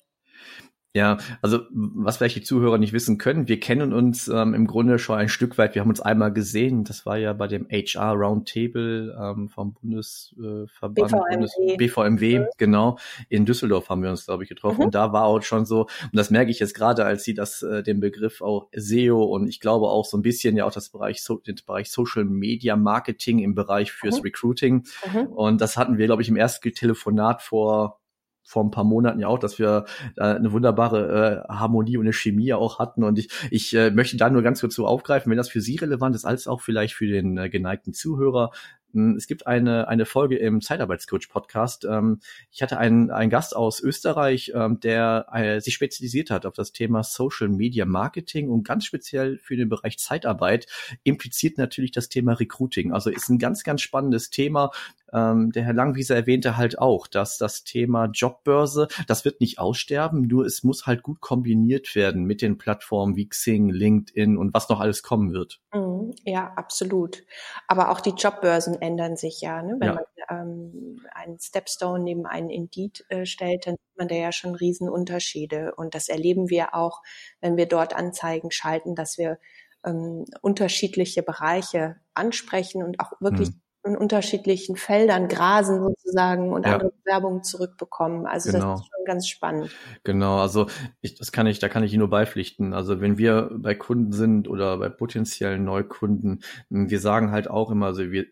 Ja, 0.96 1.18
also 1.42 1.60
was 1.72 2.16
vielleicht 2.16 2.36
die 2.36 2.42
Zuhörer 2.42 2.78
nicht 2.78 2.94
wissen 2.94 3.18
können, 3.18 3.48
wir 3.48 3.60
kennen 3.60 3.92
uns 3.92 4.28
ähm, 4.28 4.54
im 4.54 4.66
Grunde 4.66 4.98
schon 4.98 5.18
ein 5.18 5.28
Stück 5.28 5.58
weit. 5.58 5.74
Wir 5.74 5.82
haben 5.82 5.90
uns 5.90 6.00
einmal 6.00 6.32
gesehen, 6.32 6.84
das 6.84 7.04
war 7.04 7.18
ja 7.18 7.34
bei 7.34 7.48
dem 7.48 7.68
HR 7.68 8.14
Roundtable 8.14 9.14
ähm, 9.20 9.50
vom 9.50 9.74
Bundesverband 9.74 10.94
BVMW, 10.94 11.34
Bundes 11.34 11.52
BVMW 11.76 12.38
mhm. 12.38 12.46
genau. 12.56 12.98
In 13.28 13.44
Düsseldorf 13.44 13.90
haben 13.90 14.02
wir 14.02 14.08
uns, 14.08 14.24
glaube 14.24 14.44
ich, 14.44 14.48
getroffen. 14.48 14.78
Mhm. 14.78 14.84
Und 14.86 14.94
da 14.94 15.12
war 15.12 15.24
auch 15.24 15.42
schon 15.42 15.66
so, 15.66 15.82
und 15.82 16.14
das 16.14 16.30
merke 16.30 16.50
ich 16.50 16.60
jetzt 16.60 16.72
gerade, 16.72 17.04
als 17.04 17.24
Sie 17.24 17.34
das 17.34 17.62
äh, 17.62 17.82
den 17.82 18.00
Begriff 18.00 18.40
auch 18.40 18.68
SEO 18.74 19.22
und 19.22 19.48
ich 19.48 19.60
glaube 19.60 19.88
auch 19.88 20.06
so 20.06 20.16
ein 20.16 20.22
bisschen 20.22 20.56
ja 20.56 20.64
auch 20.64 20.72
das 20.72 20.88
Bereich, 20.88 21.22
so, 21.22 21.36
den 21.36 21.56
Bereich 21.66 21.90
Social 21.90 22.24
Media 22.24 22.74
Marketing 22.74 23.40
im 23.40 23.54
Bereich 23.54 23.92
fürs 23.92 24.16
mhm. 24.20 24.22
Recruiting. 24.22 24.86
Mhm. 25.12 25.26
Und 25.26 25.60
das 25.60 25.76
hatten 25.76 25.98
wir, 25.98 26.06
glaube 26.06 26.22
ich, 26.22 26.30
im 26.30 26.36
ersten 26.36 26.72
Telefonat 26.72 27.42
vor 27.42 28.00
vor 28.46 28.64
ein 28.64 28.70
paar 28.70 28.84
Monaten 28.84 29.18
ja 29.18 29.26
auch, 29.26 29.38
dass 29.38 29.58
wir 29.58 29.84
äh, 30.16 30.22
eine 30.22 30.52
wunderbare 30.52 31.44
äh, 31.48 31.52
Harmonie 31.52 31.96
und 31.96 32.04
eine 32.04 32.12
Chemie 32.12 32.52
auch 32.54 32.78
hatten. 32.78 33.02
Und 33.02 33.18
ich, 33.18 33.28
ich 33.50 33.74
äh, 33.74 33.90
möchte 33.90 34.16
da 34.16 34.30
nur 34.30 34.42
ganz 34.42 34.60
kurz 34.60 34.74
so 34.74 34.86
aufgreifen, 34.86 35.30
wenn 35.30 35.36
das 35.36 35.48
für 35.48 35.60
Sie 35.60 35.76
relevant 35.76 36.14
ist, 36.14 36.24
als 36.24 36.46
auch 36.46 36.60
vielleicht 36.60 36.94
für 36.94 37.06
den 37.06 37.36
äh, 37.36 37.50
geneigten 37.50 37.92
Zuhörer. 37.92 38.52
Hm, 38.96 39.16
es 39.16 39.26
gibt 39.26 39.46
eine, 39.46 39.88
eine 39.88 40.06
Folge 40.06 40.36
im 40.36 40.60
Zeitarbeitscoach-Podcast. 40.60 41.84
Ähm, 41.84 42.20
ich 42.50 42.62
hatte 42.62 42.78
einen, 42.78 43.10
einen 43.10 43.30
Gast 43.30 43.56
aus 43.56 43.80
Österreich, 43.80 44.52
ähm, 44.54 44.80
der 44.80 45.26
äh, 45.32 45.60
sich 45.60 45.74
spezialisiert 45.74 46.30
hat 46.30 46.46
auf 46.46 46.54
das 46.54 46.72
Thema 46.72 47.02
Social 47.02 47.48
Media 47.48 47.84
Marketing 47.84 48.48
und 48.48 48.62
ganz 48.62 48.84
speziell 48.84 49.38
für 49.38 49.56
den 49.56 49.68
Bereich 49.68 49.98
Zeitarbeit 49.98 50.66
impliziert 51.02 51.58
natürlich 51.58 51.90
das 51.90 52.08
Thema 52.08 52.34
Recruiting. 52.34 52.92
Also 52.92 53.10
ist 53.10 53.28
ein 53.28 53.38
ganz, 53.38 53.64
ganz 53.64 53.82
spannendes 53.82 54.30
Thema. 54.30 54.70
Ähm, 55.12 55.52
der 55.52 55.64
Herr 55.64 55.72
Langwieser 55.72 56.16
erwähnte 56.16 56.56
halt 56.56 56.78
auch, 56.78 57.06
dass 57.06 57.38
das 57.38 57.64
Thema 57.64 58.06
Jobbörse, 58.06 58.88
das 59.06 59.24
wird 59.24 59.40
nicht 59.40 59.58
aussterben, 59.58 60.22
nur 60.22 60.44
es 60.44 60.64
muss 60.64 60.86
halt 60.86 61.02
gut 61.02 61.20
kombiniert 61.20 61.94
werden 61.94 62.24
mit 62.24 62.42
den 62.42 62.58
Plattformen 62.58 63.16
wie 63.16 63.28
Xing, 63.28 63.68
LinkedIn 63.68 64.36
und 64.36 64.52
was 64.54 64.68
noch 64.68 64.80
alles 64.80 65.02
kommen 65.02 65.32
wird. 65.32 65.60
Mhm, 65.72 66.14
ja, 66.24 66.52
absolut. 66.56 67.22
Aber 67.68 67.90
auch 67.90 68.00
die 68.00 68.10
Jobbörsen 68.10 68.80
ändern 68.82 69.16
sich 69.16 69.40
ja. 69.40 69.62
Ne? 69.62 69.76
Wenn 69.78 69.88
ja. 69.88 69.94
man 69.94 70.04
ähm, 70.28 71.00
einen 71.12 71.38
Stepstone 71.38 72.02
neben 72.02 72.26
einen 72.26 72.50
Indeed 72.50 73.04
äh, 73.08 73.26
stellt, 73.26 73.66
dann 73.66 73.74
sieht 73.74 73.98
man 73.98 74.08
da 74.08 74.14
ja 74.14 74.32
schon 74.32 74.54
Riesenunterschiede. 74.54 75.74
Und 75.76 75.94
das 75.94 76.08
erleben 76.08 76.50
wir 76.50 76.74
auch, 76.74 77.02
wenn 77.40 77.56
wir 77.56 77.66
dort 77.66 77.94
Anzeigen 77.94 78.50
schalten, 78.50 78.94
dass 78.94 79.18
wir 79.18 79.38
ähm, 79.84 80.24
unterschiedliche 80.42 81.22
Bereiche 81.22 81.96
ansprechen 82.14 82.82
und 82.82 82.98
auch 82.98 83.12
wirklich 83.20 83.50
mhm 83.50 83.60
in 83.86 83.96
unterschiedlichen 83.96 84.76
Feldern 84.76 85.28
grasen 85.28 85.80
sozusagen 85.80 86.52
und 86.52 86.66
ja. 86.66 86.74
andere 86.74 86.92
Werbung 87.04 87.42
zurückbekommen. 87.42 88.26
Also 88.26 88.52
genau. 88.52 88.72
das 88.72 88.80
ist 88.80 88.86
schon 88.86 89.04
ganz 89.06 89.28
spannend. 89.28 89.70
Genau, 90.04 90.38
also 90.38 90.66
ich, 91.00 91.14
das 91.14 91.32
kann 91.32 91.46
ich, 91.46 91.58
da 91.58 91.68
kann 91.68 91.84
ich 91.84 91.92
Ihnen 91.92 92.00
nur 92.00 92.10
beipflichten. 92.10 92.74
Also 92.74 93.00
wenn 93.00 93.18
wir 93.18 93.50
bei 93.54 93.74
Kunden 93.74 94.12
sind 94.12 94.48
oder 94.48 94.76
bei 94.78 94.88
potenziellen 94.88 95.64
Neukunden, 95.64 96.42
wir 96.68 97.00
sagen 97.00 97.30
halt 97.30 97.48
auch 97.48 97.70
immer, 97.70 97.86
also 97.86 98.10
wir, 98.10 98.26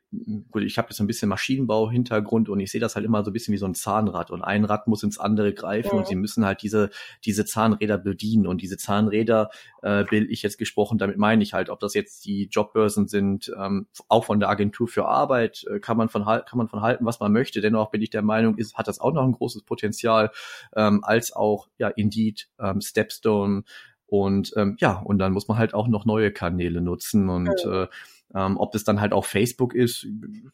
gut, 0.51 0.63
ich 0.63 0.79
habe 0.79 0.89
jetzt 0.91 1.01
ein 1.01 1.07
bisschen 1.07 1.29
Maschinenbau-Hintergrund 1.29 2.49
und 2.49 2.61
ich 2.61 2.71
sehe 2.71 2.81
das 2.81 2.95
halt 2.95 3.05
immer 3.05 3.25
so 3.25 3.31
ein 3.31 3.33
bisschen 3.33 3.53
wie 3.53 3.59
so 3.59 3.67
ein 3.67 3.75
Zahnrad 3.75 4.31
und 4.31 4.43
ein 4.43 4.65
Rad 4.65 4.87
muss 4.87 5.03
ins 5.03 5.19
andere 5.19 5.53
greifen 5.53 5.93
mhm. 5.93 5.99
und 5.99 6.07
sie 6.07 6.17
müssen 6.17 6.45
halt 6.45 6.63
diese, 6.63 6.91
diese 7.25 7.45
Zahnräder 7.45 7.99
bedienen 7.99 8.47
und 8.47 8.63
diese 8.63 8.77
Zahnräder, 8.77 9.51
äh, 9.83 10.05
will 10.11 10.31
ich 10.31 10.43
jetzt 10.43 10.59
gesprochen, 10.59 10.99
damit 10.99 11.19
meine 11.19 11.43
ich 11.43 11.55
halt, 11.55 11.71
ob 11.71 11.81
das 11.81 11.95
jetzt 11.95 12.25
die 12.25 12.49
Jobbörsen 12.51 13.09
sind, 13.09 13.53
ähm, 13.59 13.87
auch 14.09 14.25
von 14.25 14.41
der 14.41 14.49
Agentur 14.49 14.89
für 14.89 15.07
Arbeit, 15.07 15.65
äh, 15.71 15.81
kann 15.81 15.97
man 15.97 16.09
von 16.09 16.25
kann 16.25 16.59
man 16.59 16.69
von 16.69 16.81
halten, 16.81 17.05
was 17.05 17.21
man 17.21 17.33
möchte. 17.33 17.61
Dennoch 17.61 17.91
bin 17.91 18.03
ich 18.03 18.11
der 18.11 18.23
Meinung, 18.23 18.57
ist, 18.57 18.77
hat 18.77 18.89
das 18.89 19.01
auch 19.01 19.13
noch 19.13 19.25
ein 19.25 19.33
großes 19.33 19.63
Potenzial, 19.63 20.31
ähm, 20.75 21.05
als 21.05 21.33
auch 21.33 21.69
ja 21.79 21.89
Indeed, 21.89 22.49
ähm, 22.59 22.81
Stepstone 22.81 23.65
und 24.07 24.53
ähm, 24.57 24.77
ja, 24.79 24.99
und 25.05 25.19
dann 25.19 25.33
muss 25.33 25.49
man 25.49 25.59
halt 25.59 25.75
auch 25.75 25.89
noch 25.89 26.05
neue 26.05 26.31
Kanäle 26.31 26.81
nutzen 26.81 27.29
und 27.29 27.49
äh, 27.65 27.89
ähm, 28.35 28.57
ob 28.59 28.73
das 28.73 28.85
dann 28.85 29.01
halt 29.01 29.13
auch 29.13 29.25
Facebook 29.25 29.75
ist, 29.75 30.07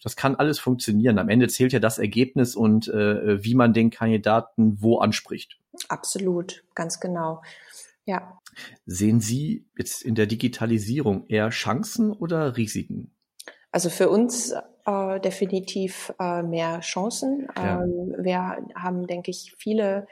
das 0.02 0.16
kann 0.16 0.36
alles 0.36 0.58
funktionieren. 0.58 1.18
Am 1.18 1.28
Ende 1.28 1.48
zählt 1.48 1.72
ja 1.72 1.78
das 1.78 1.98
Ergebnis 1.98 2.56
und 2.56 2.88
äh, 2.88 3.42
wie 3.42 3.54
man 3.54 3.72
den 3.72 3.90
Kandidaten 3.90 4.80
wo 4.80 4.98
anspricht. 4.98 5.58
Absolut, 5.88 6.64
ganz 6.74 7.00
genau. 7.00 7.42
Ja. 8.06 8.38
Sehen 8.86 9.20
Sie 9.20 9.66
jetzt 9.78 10.02
in 10.02 10.14
der 10.14 10.26
Digitalisierung 10.26 11.26
eher 11.28 11.50
Chancen 11.50 12.12
oder 12.12 12.56
Risiken? 12.56 13.12
Also 13.72 13.88
für 13.88 14.10
uns 14.10 14.52
äh, 14.84 15.20
definitiv 15.20 16.12
äh, 16.18 16.42
mehr 16.42 16.80
Chancen. 16.80 17.46
Ja. 17.56 17.82
Ähm, 17.82 18.14
wir 18.18 18.56
haben, 18.74 19.06
denke 19.06 19.30
ich, 19.30 19.54
viele 19.56 20.06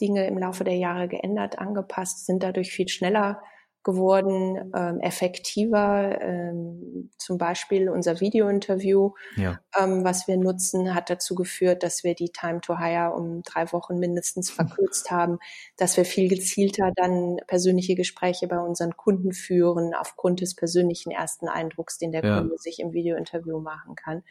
Dinge 0.00 0.26
im 0.26 0.38
Laufe 0.38 0.64
der 0.64 0.76
Jahre 0.76 1.08
geändert, 1.08 1.58
angepasst, 1.58 2.26
sind 2.26 2.42
dadurch 2.42 2.70
viel 2.70 2.88
schneller 2.88 3.42
geworden, 3.82 4.72
ähm, 4.74 5.00
effektiver. 5.00 6.20
Ähm, 6.20 7.10
zum 7.16 7.38
Beispiel 7.38 7.88
unser 7.88 8.20
Videointerview, 8.20 9.12
ja. 9.36 9.60
ähm, 9.78 10.04
was 10.04 10.28
wir 10.28 10.36
nutzen, 10.36 10.94
hat 10.94 11.10
dazu 11.10 11.34
geführt, 11.34 11.82
dass 11.82 12.04
wir 12.04 12.14
die 12.14 12.30
Time 12.30 12.60
to 12.60 12.78
Hire 12.78 13.14
um 13.14 13.42
drei 13.42 13.72
Wochen 13.72 13.98
mindestens 13.98 14.50
verkürzt 14.50 15.10
haben, 15.10 15.38
dass 15.76 15.96
wir 15.96 16.04
viel 16.04 16.28
gezielter 16.28 16.92
dann 16.94 17.38
persönliche 17.46 17.94
Gespräche 17.94 18.46
bei 18.48 18.58
unseren 18.58 18.96
Kunden 18.96 19.32
führen, 19.32 19.94
aufgrund 19.94 20.40
des 20.40 20.54
persönlichen 20.54 21.10
ersten 21.10 21.48
Eindrucks, 21.48 21.98
den 21.98 22.12
der 22.12 22.24
ja. 22.24 22.38
Kunde 22.38 22.58
sich 22.58 22.80
im 22.80 22.92
Videointerview 22.92 23.60
machen 23.60 23.94
kann. 23.94 24.22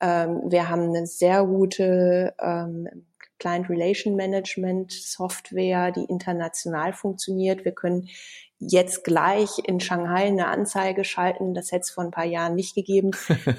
Ähm, 0.00 0.42
wir 0.46 0.68
haben 0.68 0.88
eine 0.88 1.06
sehr 1.06 1.44
gute 1.44 2.34
ähm, 2.40 2.88
Client 3.38 3.68
Relation 3.68 4.16
Management 4.16 4.92
Software, 4.92 5.92
die 5.92 6.04
international 6.04 6.92
funktioniert. 6.92 7.64
Wir 7.64 7.72
können 7.72 8.08
jetzt 8.68 9.04
gleich 9.04 9.50
in 9.64 9.80
Shanghai 9.80 10.26
eine 10.26 10.48
Anzeige 10.48 11.04
schalten. 11.04 11.54
Das 11.54 11.72
hätte 11.72 11.82
es 11.82 11.90
vor 11.90 12.04
ein 12.04 12.10
paar 12.10 12.24
Jahren 12.24 12.54
nicht 12.54 12.74
gegeben. 12.74 13.12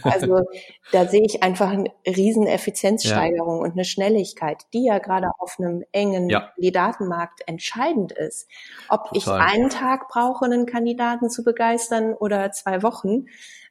Also 0.03 0.41
da 0.91 1.05
sehe 1.07 1.23
ich 1.25 1.43
einfach 1.43 1.71
eine 1.71 1.91
riesen 2.05 2.47
Effizienzsteigerung 2.47 3.57
ja. 3.57 3.63
und 3.63 3.73
eine 3.73 3.85
Schnelligkeit, 3.85 4.63
die 4.73 4.85
ja 4.85 4.99
gerade 4.99 5.29
auf 5.39 5.55
einem 5.59 5.83
engen 5.91 6.29
ja. 6.29 6.51
Kandidatenmarkt 6.55 7.41
entscheidend 7.47 8.11
ist. 8.11 8.47
Ob 8.89 9.09
Total. 9.09 9.17
ich 9.17 9.53
einen 9.53 9.69
Tag 9.69 10.09
brauche, 10.09 10.45
einen 10.45 10.65
Kandidaten 10.65 11.29
zu 11.29 11.43
begeistern 11.43 12.13
oder 12.13 12.51
zwei 12.51 12.83
Wochen, 12.83 13.25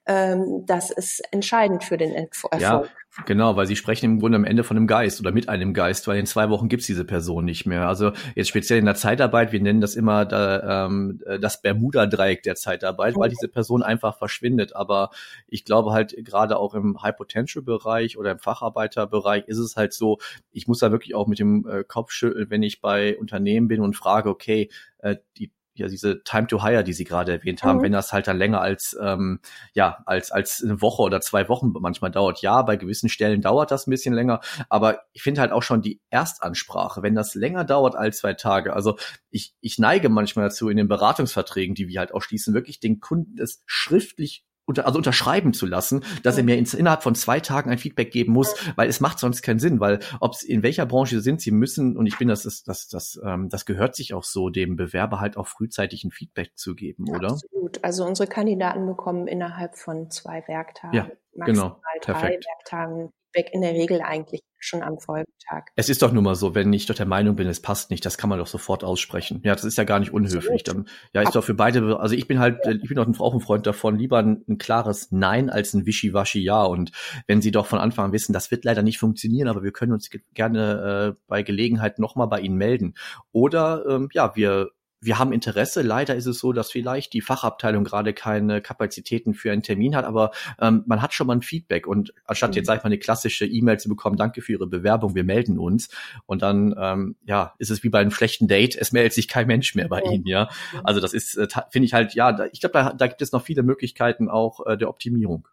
ähm, 0.06 0.64
das 0.66 0.90
ist 0.90 1.22
entscheidend 1.32 1.84
für 1.84 1.96
den 1.96 2.12
Erfolg. 2.12 2.60
Ja, 2.60 2.84
genau, 3.26 3.56
weil 3.56 3.66
sie 3.66 3.76
sprechen 3.76 4.06
im 4.06 4.20
Grunde 4.20 4.36
am 4.36 4.44
Ende 4.44 4.64
von 4.64 4.76
einem 4.76 4.86
Geist 4.86 5.20
oder 5.20 5.32
mit 5.32 5.48
einem 5.48 5.74
Geist, 5.74 6.06
weil 6.08 6.18
in 6.18 6.26
zwei 6.26 6.50
Wochen 6.50 6.68
gibt's 6.68 6.86
diese 6.86 7.04
Person 7.04 7.44
nicht 7.44 7.66
mehr. 7.66 7.86
Also 7.86 8.12
jetzt 8.34 8.48
speziell 8.48 8.78
in 8.78 8.84
der 8.84 8.94
Zeitarbeit, 8.94 9.52
wir 9.52 9.60
nennen 9.60 9.80
das 9.80 9.94
immer 9.94 10.24
da, 10.24 10.86
ähm, 10.86 11.20
das 11.40 11.62
Bermuda-Dreieck 11.62 12.42
der 12.42 12.56
Zeitarbeit, 12.56 13.16
weil 13.16 13.30
diese 13.30 13.48
Person 13.48 13.82
einfach 13.82 14.18
verschwindet. 14.18 14.74
Aber 14.74 15.10
ich 15.46 15.64
glaube 15.64 15.92
halt 15.92 16.14
gerade 16.24 16.56
auch 16.58 16.74
im 16.74 17.02
High-Potential-Bereich 17.02 18.18
oder 18.18 18.32
im 18.32 18.38
Facharbeiterbereich 18.38 19.44
ist 19.46 19.58
es 19.58 19.76
halt 19.76 19.92
so, 19.92 20.18
ich 20.50 20.66
muss 20.66 20.78
da 20.78 20.90
wirklich 20.90 21.14
auch 21.14 21.26
mit 21.26 21.38
dem 21.38 21.66
äh, 21.68 21.84
Kopf 21.84 22.10
schütteln, 22.10 22.50
wenn 22.50 22.62
ich 22.62 22.80
bei 22.80 23.16
Unternehmen 23.16 23.68
bin 23.68 23.80
und 23.80 23.94
frage, 23.96 24.28
okay, 24.28 24.70
äh, 24.98 25.16
die 25.38 25.50
ja 25.74 25.88
diese 25.88 26.22
Time 26.22 26.46
to 26.46 26.62
Hire, 26.62 26.84
die 26.84 26.92
Sie 26.92 27.04
gerade 27.04 27.32
erwähnt 27.32 27.62
haben, 27.62 27.78
mhm. 27.78 27.82
wenn 27.82 27.92
das 27.92 28.12
halt 28.12 28.26
dann 28.26 28.38
länger 28.38 28.60
als 28.60 28.96
ähm, 29.00 29.40
ja 29.72 30.02
als 30.06 30.30
als 30.30 30.62
eine 30.62 30.80
Woche 30.80 31.02
oder 31.02 31.20
zwei 31.20 31.48
Wochen 31.48 31.72
manchmal 31.80 32.10
dauert. 32.10 32.40
Ja, 32.42 32.62
bei 32.62 32.76
gewissen 32.76 33.08
Stellen 33.08 33.42
dauert 33.42 33.70
das 33.70 33.86
ein 33.86 33.90
bisschen 33.90 34.14
länger, 34.14 34.40
aber 34.68 35.02
ich 35.12 35.22
finde 35.22 35.40
halt 35.40 35.52
auch 35.52 35.62
schon 35.62 35.82
die 35.82 36.00
Erstansprache, 36.10 37.02
wenn 37.02 37.14
das 37.14 37.34
länger 37.34 37.64
dauert 37.64 37.96
als 37.96 38.18
zwei 38.18 38.34
Tage. 38.34 38.72
Also 38.72 38.96
ich 39.30 39.54
ich 39.60 39.78
neige 39.78 40.08
manchmal 40.08 40.46
dazu 40.46 40.68
in 40.68 40.76
den 40.76 40.88
Beratungsverträgen, 40.88 41.74
die 41.74 41.88
wir 41.88 42.00
halt 42.00 42.14
auch 42.14 42.22
schließen, 42.22 42.54
wirklich 42.54 42.80
den 42.80 43.00
Kunden 43.00 43.40
es 43.40 43.62
schriftlich 43.66 44.44
unter, 44.66 44.86
also 44.86 44.98
unterschreiben 44.98 45.52
zu 45.52 45.66
lassen, 45.66 46.04
dass 46.22 46.36
er 46.36 46.44
mir 46.44 46.56
ins, 46.56 46.74
innerhalb 46.74 47.02
von 47.02 47.14
zwei 47.14 47.40
Tagen 47.40 47.70
ein 47.70 47.78
Feedback 47.78 48.10
geben 48.10 48.32
muss, 48.32 48.54
weil 48.76 48.88
es 48.88 49.00
macht 49.00 49.18
sonst 49.18 49.42
keinen 49.42 49.58
Sinn, 49.58 49.80
weil 49.80 50.00
ob 50.20 50.34
in 50.42 50.62
welcher 50.62 50.86
Branche 50.86 51.20
sind, 51.20 51.40
sie 51.40 51.50
müssen, 51.50 51.96
und 51.96 52.06
ich 52.06 52.18
bin, 52.18 52.28
das 52.28 52.44
ist, 52.44 52.68
das, 52.68 52.88
das, 52.88 53.20
ähm, 53.24 53.48
das 53.48 53.66
gehört 53.66 53.94
sich 53.94 54.14
auch 54.14 54.24
so, 54.24 54.50
dem 54.50 54.76
Bewerber 54.76 55.20
halt 55.20 55.36
auch 55.36 55.46
frühzeitig 55.46 56.04
ein 56.04 56.10
Feedback 56.10 56.52
zu 56.56 56.74
geben, 56.74 57.08
oder? 57.08 57.32
Absolut. 57.32 57.82
Also 57.84 58.04
unsere 58.04 58.28
Kandidaten 58.28 58.86
bekommen 58.86 59.26
innerhalb 59.26 59.76
von 59.76 60.10
zwei 60.10 60.42
Werktagen, 60.46 60.96
ja, 60.96 61.08
genau. 61.32 61.80
drei 61.82 62.12
Perfekt. 62.12 62.46
Werktagen 62.46 63.12
Feedback 63.34 63.52
in 63.52 63.60
der 63.60 63.72
Regel 63.72 64.00
eigentlich 64.00 64.42
schon 64.64 64.82
am 64.82 64.98
Folgetag. 64.98 65.66
Es 65.76 65.88
ist 65.88 66.02
doch 66.02 66.12
nun 66.12 66.24
mal 66.24 66.34
so, 66.34 66.54
wenn 66.54 66.72
ich 66.72 66.86
doch 66.86 66.94
der 66.94 67.06
Meinung 67.06 67.36
bin, 67.36 67.46
es 67.46 67.60
passt 67.60 67.90
nicht, 67.90 68.04
das 68.04 68.18
kann 68.18 68.30
man 68.30 68.38
doch 68.38 68.46
sofort 68.46 68.84
aussprechen. 68.84 69.40
Ja, 69.44 69.54
das 69.54 69.64
ist 69.64 69.78
ja 69.78 69.84
gar 69.84 70.00
nicht 70.00 70.12
unhöflich. 70.12 70.62
Dann, 70.64 70.88
ja, 71.12 71.22
ist 71.22 71.34
doch 71.34 71.44
für 71.44 71.54
beide, 71.54 71.98
also 71.98 72.14
ich 72.14 72.26
bin 72.26 72.38
halt, 72.38 72.66
ich 72.66 72.88
bin 72.88 72.98
auch 72.98 73.06
ein, 73.06 73.16
auch 73.18 73.34
ein 73.34 73.40
Freund 73.40 73.66
davon, 73.66 73.98
lieber 73.98 74.18
ein, 74.18 74.44
ein 74.48 74.58
klares 74.58 75.12
Nein 75.12 75.50
als 75.50 75.74
ein 75.74 75.86
Wischiwaschi 75.86 76.42
Ja. 76.42 76.64
Und 76.64 76.92
wenn 77.26 77.42
Sie 77.42 77.50
doch 77.50 77.66
von 77.66 77.78
Anfang 77.78 78.06
an 78.06 78.12
wissen, 78.12 78.32
das 78.32 78.50
wird 78.50 78.64
leider 78.64 78.82
nicht 78.82 78.98
funktionieren, 78.98 79.48
aber 79.48 79.62
wir 79.62 79.72
können 79.72 79.92
uns 79.92 80.10
gerne 80.32 81.14
äh, 81.14 81.20
bei 81.26 81.42
Gelegenheit 81.42 81.98
nochmal 81.98 82.28
bei 82.28 82.40
Ihnen 82.40 82.56
melden. 82.56 82.94
Oder 83.32 83.84
ähm, 83.88 84.08
ja, 84.12 84.34
wir 84.36 84.70
wir 85.04 85.18
haben 85.18 85.32
Interesse. 85.32 85.82
Leider 85.82 86.14
ist 86.14 86.26
es 86.26 86.38
so, 86.38 86.52
dass 86.52 86.70
vielleicht 86.70 87.12
die 87.12 87.20
Fachabteilung 87.20 87.84
gerade 87.84 88.14
keine 88.14 88.60
Kapazitäten 88.60 89.34
für 89.34 89.52
einen 89.52 89.62
Termin 89.62 89.94
hat, 89.96 90.04
aber 90.04 90.30
ähm, 90.60 90.84
man 90.86 91.02
hat 91.02 91.14
schon 91.14 91.26
mal 91.26 91.36
ein 91.36 91.42
Feedback 91.42 91.86
und 91.86 92.14
anstatt 92.24 92.50
mhm. 92.50 92.56
jetzt 92.56 92.66
sag 92.66 92.78
ich 92.78 92.82
mal 92.82 92.88
eine 92.88 92.98
klassische 92.98 93.46
E-Mail 93.46 93.78
zu 93.78 93.88
bekommen, 93.88 94.16
danke 94.16 94.42
für 94.42 94.52
Ihre 94.52 94.66
Bewerbung, 94.66 95.14
wir 95.14 95.24
melden 95.24 95.58
uns 95.58 95.88
und 96.26 96.42
dann 96.42 96.74
ähm, 96.78 97.16
ja 97.24 97.54
ist 97.58 97.70
es 97.70 97.82
wie 97.82 97.88
bei 97.88 98.00
einem 98.00 98.10
schlechten 98.10 98.48
Date, 98.48 98.76
es 98.76 98.92
meldet 98.92 99.12
sich 99.12 99.28
kein 99.28 99.46
Mensch 99.46 99.74
mehr 99.74 99.88
bei 99.88 100.02
mhm. 100.04 100.12
Ihnen, 100.12 100.26
ja. 100.26 100.48
Also 100.82 101.00
das 101.00 101.12
ist 101.12 101.36
äh, 101.36 101.48
finde 101.70 101.86
ich 101.86 101.94
halt 101.94 102.14
ja, 102.14 102.32
da, 102.32 102.46
ich 102.46 102.60
glaube 102.60 102.72
da, 102.74 102.92
da 102.92 103.06
gibt 103.06 103.22
es 103.22 103.32
noch 103.32 103.42
viele 103.42 103.62
Möglichkeiten 103.62 104.28
auch 104.28 104.66
äh, 104.66 104.76
der 104.76 104.88
Optimierung. 104.88 105.48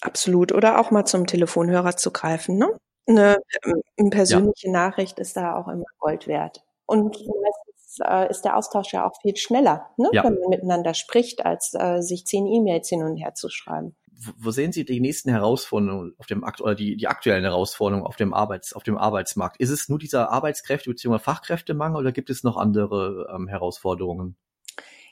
Absolut 0.00 0.52
oder 0.52 0.80
auch 0.80 0.90
mal 0.90 1.04
zum 1.04 1.26
Telefonhörer 1.26 1.96
zu 1.96 2.10
greifen, 2.10 2.58
ne? 2.58 2.68
Eine, 3.06 3.36
ähm, 3.64 3.82
eine 3.98 4.10
persönliche 4.10 4.66
ja. 4.68 4.72
Nachricht 4.72 5.18
ist 5.18 5.36
da 5.36 5.56
auch 5.56 5.68
immer 5.68 5.84
Gold 5.98 6.26
wert. 6.26 6.64
Und 6.86 7.16
äh, 8.00 8.30
ist 8.30 8.42
der 8.42 8.56
Austausch 8.56 8.92
ja 8.92 9.06
auch 9.06 9.20
viel 9.20 9.36
schneller, 9.36 9.86
ne? 9.96 10.08
ja. 10.12 10.24
wenn 10.24 10.34
man 10.34 10.50
miteinander 10.50 10.94
spricht, 10.94 11.44
als 11.44 11.74
äh, 11.74 12.00
sich 12.00 12.26
zehn 12.26 12.46
E-Mails 12.46 12.88
hin 12.88 13.02
und 13.02 13.16
her 13.16 13.34
zu 13.34 13.48
schreiben. 13.48 13.94
Wo 14.38 14.50
sehen 14.50 14.72
Sie 14.72 14.84
die 14.84 15.00
nächsten 15.00 15.30
Herausforderungen 15.30 16.14
auf 16.18 16.26
dem 16.26 16.44
oder 16.44 16.74
die, 16.74 16.96
die 16.96 17.08
aktuellen 17.08 17.44
Herausforderungen 17.44 18.06
auf 18.06 18.16
dem 18.16 18.32
Arbeits 18.32 18.72
auf 18.72 18.84
dem 18.84 18.96
Arbeitsmarkt? 18.96 19.56
Ist 19.58 19.70
es 19.70 19.88
nur 19.88 19.98
dieser 19.98 20.30
Arbeitskräfte 20.30 20.90
bzw. 20.90 21.18
Fachkräftemangel 21.18 22.00
oder 22.00 22.12
gibt 22.12 22.30
es 22.30 22.44
noch 22.44 22.56
andere 22.56 23.28
ähm, 23.34 23.48
Herausforderungen? 23.48 24.36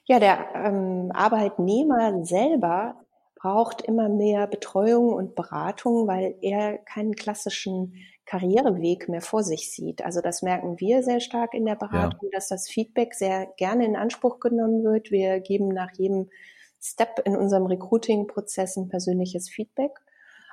Ja, 0.04 0.18
der 0.18 0.54
ähm, 0.54 1.10
Arbeitnehmer 1.12 2.24
selber 2.24 2.96
braucht 3.42 3.82
immer 3.82 4.08
mehr 4.08 4.46
Betreuung 4.46 5.12
und 5.12 5.34
Beratung, 5.34 6.06
weil 6.06 6.36
er 6.42 6.78
keinen 6.78 7.14
klassischen 7.14 7.94
Karriereweg 8.26 9.08
mehr 9.08 9.20
vor 9.20 9.42
sich 9.42 9.72
sieht. 9.72 10.04
Also 10.04 10.20
das 10.20 10.42
merken 10.42 10.78
wir 10.78 11.02
sehr 11.02 11.20
stark 11.20 11.54
in 11.54 11.64
der 11.64 11.76
Beratung, 11.76 12.30
ja. 12.30 12.36
dass 12.36 12.48
das 12.48 12.68
Feedback 12.68 13.14
sehr 13.14 13.46
gerne 13.56 13.84
in 13.84 13.96
Anspruch 13.96 14.40
genommen 14.40 14.84
wird. 14.84 15.10
Wir 15.10 15.40
geben 15.40 15.68
nach 15.68 15.90
jedem 15.96 16.30
Step 16.80 17.20
in 17.24 17.36
unserem 17.36 17.66
Recruiting-Prozess 17.66 18.76
ein 18.76 18.88
persönliches 18.88 19.48
Feedback. 19.48 19.92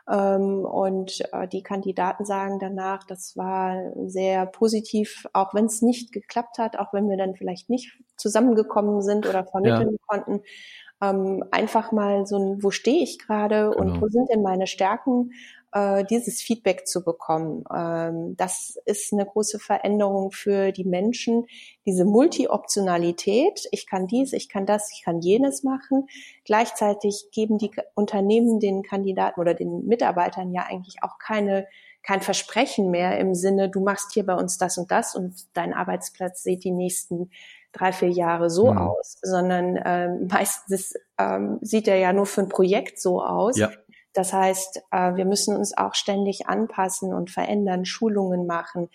Ähm, 0.10 0.66
und 0.66 1.22
äh, 1.32 1.48
die 1.48 1.62
Kandidaten 1.62 2.26
sagen 2.26 2.58
danach, 2.60 3.04
das 3.04 3.38
war 3.38 3.92
sehr 4.08 4.48
positiv, 4.48 5.28
auch 5.34 5.54
wenn 5.54 5.66
es 5.66 5.82
nicht 5.82 6.12
geklappt 6.12 6.58
hat, 6.58 6.78
auch 6.80 6.94
wenn 6.94 7.10
wir 7.10 7.18
dann 7.18 7.36
vielleicht 7.36 7.70
nicht 7.70 7.98
zusammengekommen 8.18 9.02
sind 9.02 9.28
oder 9.28 9.46
vermitteln 9.46 9.92
ja. 9.92 9.98
konnten. 10.08 10.42
Ähm, 11.02 11.44
einfach 11.52 11.92
mal 11.92 12.26
so 12.26 12.38
ein, 12.38 12.64
wo 12.64 12.72
stehe 12.72 13.04
ich 13.04 13.20
gerade 13.20 13.72
genau. 13.72 13.78
und 13.78 14.02
wo 14.02 14.08
sind 14.08 14.30
denn 14.30 14.42
meine 14.42 14.68
Stärken 14.68 15.32
äh, 15.72 16.04
dieses 16.06 16.42
Feedback 16.42 16.88
zu 16.88 17.04
bekommen. 17.04 17.64
Ähm, 17.74 18.36
das 18.38 18.78
ist 18.86 19.14
eine 19.14 19.26
große 19.26 19.60
Veränderung 19.60 20.32
für 20.32 20.72
die 20.72 20.86
Menschen. 20.86 21.46
Diese 21.86 22.06
Multi-Optionalität, 22.06 23.68
ich 23.72 23.88
kann 23.88 24.08
dies, 24.08 24.34
ich 24.34 24.50
kann 24.50 24.66
das, 24.66 24.92
ich 24.94 25.04
kann 25.04 25.22
jenes 25.22 25.64
machen. 25.64 26.08
Gleichzeitig 26.46 27.30
geben 27.32 27.58
die 27.58 27.72
Unternehmen 27.96 28.60
den 28.60 28.84
Kandidaten 28.84 29.40
oder 29.40 29.54
den 29.54 29.86
Mitarbeitern 29.86 30.52
ja 30.52 30.66
eigentlich 30.68 31.04
auch 31.04 31.18
keine 31.20 31.68
kein 32.02 32.22
Versprechen 32.22 32.92
mehr 32.92 33.20
im 33.20 33.36
Sinne, 33.36 33.70
du 33.70 33.82
machst 33.82 34.14
hier 34.14 34.26
bei 34.26 34.34
uns 34.34 34.58
das 34.58 34.78
und 34.78 34.90
das 34.90 35.16
und 35.16 35.46
dein 35.54 35.74
Arbeitsplatz 35.74 36.44
sieht 36.44 36.64
die 36.64 36.72
nächsten 36.72 37.30
drei, 37.72 37.92
vier 37.92 38.10
Jahre 38.10 38.50
so 38.50 38.72
mhm. 38.72 38.78
aus, 38.78 39.18
sondern 39.22 39.80
ähm, 39.84 40.28
meistens 40.32 40.94
ähm, 41.18 41.60
sieht 41.62 41.88
er 41.88 41.98
ja 41.98 42.14
nur 42.14 42.26
für 42.26 42.42
ein 42.42 42.50
Projekt 42.50 43.00
so 43.00 43.22
aus. 43.22 43.58
Ja. 43.58 43.70
Das 44.20 44.34
heißt, 44.34 44.82
äh, 44.92 45.16
wir 45.16 45.24
müssen 45.24 45.56
uns 45.56 45.78
auch 45.78 45.96
ständig 45.96 46.48
anpassen 46.48 47.14
und 47.14 47.32
verändern, 47.32 47.86
Schulungen 47.86 48.46
machen. 48.46 48.90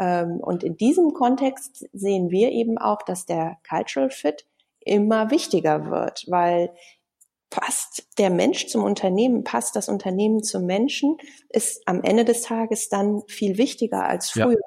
Ähm, 0.00 0.40
und 0.40 0.64
in 0.64 0.76
diesem 0.76 1.14
Kontext 1.14 1.88
sehen 1.92 2.30
wir 2.30 2.50
eben 2.50 2.76
auch, 2.76 3.02
dass 3.02 3.24
der 3.24 3.58
Cultural 3.68 4.10
Fit 4.10 4.46
immer 4.80 5.30
wichtiger 5.30 5.90
wird, 5.90 6.24
weil 6.26 6.74
passt 7.50 8.08
der 8.18 8.30
Mensch 8.30 8.66
zum 8.66 8.82
Unternehmen, 8.82 9.44
passt 9.44 9.76
das 9.76 9.88
Unternehmen 9.88 10.42
zum 10.42 10.66
Menschen, 10.66 11.18
ist 11.50 11.86
am 11.86 12.02
Ende 12.02 12.24
des 12.24 12.42
Tages 12.42 12.88
dann 12.88 13.22
viel 13.28 13.58
wichtiger 13.58 14.08
als 14.08 14.30
früher, 14.30 14.58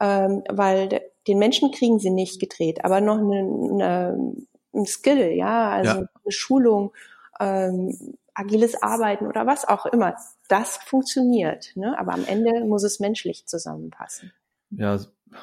ja. 0.00 0.26
ähm, 0.26 0.44
weil 0.48 1.00
den 1.26 1.38
Menschen 1.40 1.72
kriegen 1.72 1.98
sie 1.98 2.10
nicht 2.10 2.38
gedreht, 2.38 2.84
aber 2.84 3.00
noch 3.00 3.18
eine, 3.18 3.40
eine, 3.40 4.36
ein 4.72 4.86
Skill, 4.86 5.32
ja, 5.32 5.70
also 5.70 5.90
ja. 5.90 5.96
eine 5.96 6.30
Schulung, 6.32 6.92
ähm, 7.40 8.16
agiles 8.34 8.82
Arbeiten 8.82 9.26
oder 9.26 9.46
was 9.46 9.66
auch 9.66 9.86
immer, 9.86 10.16
das 10.48 10.76
funktioniert. 10.78 11.72
Ne? 11.76 11.98
Aber 11.98 12.12
am 12.12 12.24
Ende 12.26 12.64
muss 12.64 12.82
es 12.82 13.00
menschlich 13.00 13.46
zusammenpassen. 13.46 14.32
Ja, 14.70 14.98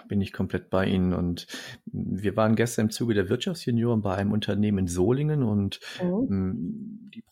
bin 0.08 0.22
ich 0.22 0.34
komplett 0.34 0.70
bei 0.70 0.86
Ihnen. 0.86 1.14
Und 1.14 1.48
wir 1.86 2.36
waren 2.36 2.56
gestern 2.56 2.86
im 2.86 2.92
Zuge 2.92 3.14
der 3.14 3.30
Wirtschaftsjunioren 3.30 4.02
bei 4.02 4.16
einem 4.16 4.32
Unternehmen 4.32 4.80
in 4.80 4.88
Solingen 4.88 5.44
und 5.44 5.80
mhm. 6.02 6.99
Die 7.20 7.24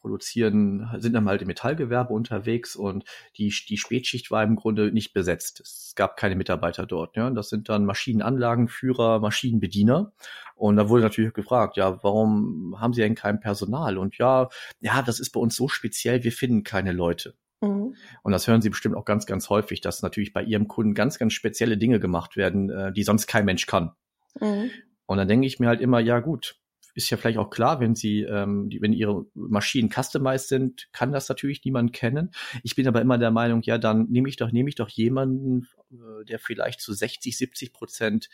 produzieren, 0.00 0.90
sind 0.98 1.12
dann 1.12 1.28
halt 1.28 1.42
im 1.42 1.46
Metallgewerbe 1.46 2.12
unterwegs 2.12 2.74
und 2.74 3.04
die, 3.36 3.54
die 3.68 3.76
Spätschicht 3.76 4.30
war 4.30 4.42
im 4.42 4.56
Grunde 4.56 4.90
nicht 4.90 5.12
besetzt. 5.12 5.60
Es 5.60 5.92
gab 5.94 6.16
keine 6.16 6.34
Mitarbeiter 6.34 6.86
dort. 6.86 7.16
Ja. 7.16 7.30
Das 7.30 7.48
sind 7.48 7.68
dann 7.68 7.84
Maschinenanlagenführer, 7.84 9.20
Maschinenbediener. 9.20 10.12
Und 10.56 10.76
da 10.76 10.88
wurde 10.88 11.02
natürlich 11.02 11.32
gefragt, 11.32 11.76
ja, 11.76 12.02
warum 12.02 12.76
haben 12.80 12.92
Sie 12.92 13.02
denn 13.02 13.14
kein 13.14 13.40
Personal? 13.40 13.98
Und 13.98 14.18
ja, 14.18 14.48
ja, 14.80 15.02
das 15.02 15.20
ist 15.20 15.30
bei 15.30 15.40
uns 15.40 15.54
so 15.54 15.68
speziell, 15.68 16.24
wir 16.24 16.32
finden 16.32 16.64
keine 16.64 16.92
Leute. 16.92 17.34
Mhm. 17.60 17.94
Und 18.22 18.32
das 18.32 18.48
hören 18.48 18.62
Sie 18.62 18.70
bestimmt 18.70 18.96
auch 18.96 19.04
ganz, 19.04 19.26
ganz 19.26 19.48
häufig, 19.48 19.80
dass 19.80 20.02
natürlich 20.02 20.32
bei 20.32 20.42
Ihrem 20.42 20.66
Kunden 20.66 20.94
ganz, 20.94 21.18
ganz 21.18 21.34
spezielle 21.34 21.78
Dinge 21.78 22.00
gemacht 22.00 22.36
werden, 22.36 22.70
äh, 22.70 22.92
die 22.92 23.04
sonst 23.04 23.26
kein 23.26 23.44
Mensch 23.44 23.66
kann. 23.66 23.92
Mhm. 24.40 24.70
Und 25.06 25.18
dann 25.18 25.28
denke 25.28 25.46
ich 25.46 25.60
mir 25.60 25.68
halt 25.68 25.80
immer, 25.80 26.00
ja 26.00 26.18
gut, 26.18 26.58
ist 26.96 27.10
ja 27.10 27.18
vielleicht 27.18 27.38
auch 27.38 27.50
klar, 27.50 27.78
wenn 27.78 27.94
sie, 27.94 28.22
ähm, 28.22 28.70
die, 28.70 28.80
wenn 28.80 28.94
ihre 28.94 29.26
Maschinen 29.34 29.90
customized 29.90 30.48
sind, 30.48 30.88
kann 30.92 31.12
das 31.12 31.28
natürlich 31.28 31.62
niemand 31.64 31.92
kennen. 31.92 32.30
Ich 32.62 32.74
bin 32.74 32.88
aber 32.88 33.02
immer 33.02 33.18
der 33.18 33.30
Meinung, 33.30 33.60
ja, 33.62 33.76
dann 33.76 34.06
nehme 34.08 34.28
ich 34.30 34.36
doch, 34.36 34.50
nehme 34.50 34.70
ich 34.70 34.76
doch 34.76 34.88
jemanden, 34.88 35.68
äh, 35.92 36.24
der 36.24 36.38
vielleicht 36.38 36.80
zu 36.80 36.94
60, 36.94 37.36
70 37.36 37.72
Prozent 37.74 38.28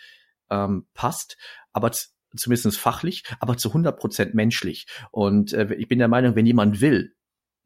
ähm, 0.48 0.86
passt, 0.94 1.36
aber 1.72 1.90
zumindest 2.36 2.78
fachlich, 2.78 3.24
aber 3.40 3.56
zu 3.56 3.70
100 3.70 3.98
Prozent 3.98 4.34
menschlich. 4.34 4.86
Und 5.10 5.52
äh, 5.52 5.74
ich 5.74 5.88
bin 5.88 5.98
der 5.98 6.08
Meinung, 6.08 6.36
wenn 6.36 6.46
jemand 6.46 6.80
will, 6.80 7.16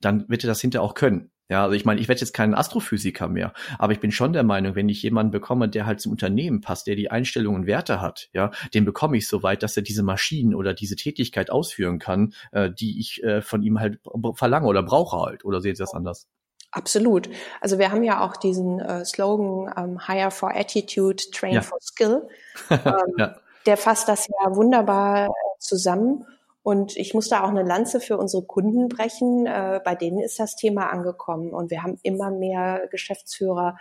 dann 0.01 0.27
wird 0.31 0.45
er 0.45 0.49
das 0.49 0.63
hinterher 0.63 0.83
auch 0.83 0.95
können. 0.95 1.31
Ja, 1.49 1.63
also 1.63 1.75
ich 1.75 1.85
meine, 1.85 2.01
ich 2.01 2.09
werde 2.09 2.21
jetzt 2.21 2.33
kein 2.33 2.55
Astrophysiker 2.55 3.29
mehr, 3.29 3.53
aber 3.79 3.93
ich 3.93 4.01
bin 4.01 4.11
schon 4.11 4.33
der 4.33 4.43
Meinung, 4.43 4.75
wenn 4.75 4.89
ich 4.89 5.03
jemanden 5.03 5.31
bekomme, 5.31 5.69
der 5.69 5.87
halt 5.87 6.01
zum 6.01 6.13
Unternehmen 6.13 6.61
passt, 6.61 6.89
der 6.89 6.97
die 6.97 7.11
Einstellungen 7.11 7.63
und 7.63 7.67
Werte 7.67 8.01
hat, 8.01 8.29
ja, 8.33 8.51
den 8.75 8.85
bekomme 8.85 9.17
ich 9.17 9.29
so 9.29 9.43
weit, 9.43 9.63
dass 9.63 9.77
er 9.77 9.85
diese 9.85 10.03
Maschinen 10.03 10.55
oder 10.55 10.75
diese 10.75 10.97
Tätigkeit 10.97 11.51
ausführen 11.51 11.99
kann, 11.99 12.35
äh, 12.51 12.71
die 12.71 12.99
ich 12.99 13.23
äh, 13.23 13.43
von 13.43 13.63
ihm 13.63 13.79
halt 13.79 14.01
verlange 14.35 14.67
oder 14.67 14.83
brauche 14.83 15.25
halt. 15.25 15.45
Oder 15.45 15.61
seht 15.61 15.77
ihr 15.77 15.85
das 15.85 15.95
anders? 15.95 16.27
Absolut. 16.73 17.31
Also 17.61 17.79
wir 17.79 17.91
haben 17.91 18.03
ja 18.03 18.21
auch 18.21 18.37
diesen 18.37 18.81
äh, 18.81 19.05
Slogan 19.05 19.73
ähm, 19.77 20.07
Hire 20.07 20.31
for 20.31 20.55
Attitude, 20.55 21.23
Train 21.33 21.55
ja. 21.55 21.63
for 21.63 21.79
Skill. 21.81 22.29
Ähm, 22.71 23.15
ja. 23.19 23.37
Der 23.67 23.77
fasst 23.77 24.09
das 24.09 24.27
ja 24.29 24.57
wunderbar 24.57 25.27
äh, 25.27 25.31
zusammen. 25.59 26.25
Und 26.67 26.97
ich 26.97 27.15
muss 27.15 27.29
da 27.29 27.45
auch 27.45 27.51
eine 27.51 27.63
Lanze 27.63 28.01
für 28.01 28.19
unsere 28.19 28.43
Kunden 28.43 28.89
brechen. 28.89 29.47
Äh, 29.47 29.81
bei 29.85 29.95
denen 29.95 30.19
ist 30.19 30.41
das 30.41 30.57
Thema 30.57 30.91
angekommen. 30.91 31.51
Und 31.53 31.71
wir 31.71 31.85
haben 31.85 32.01
immer 32.03 32.33
mehr 32.33 32.89
Geschäftsführer, 32.91 33.77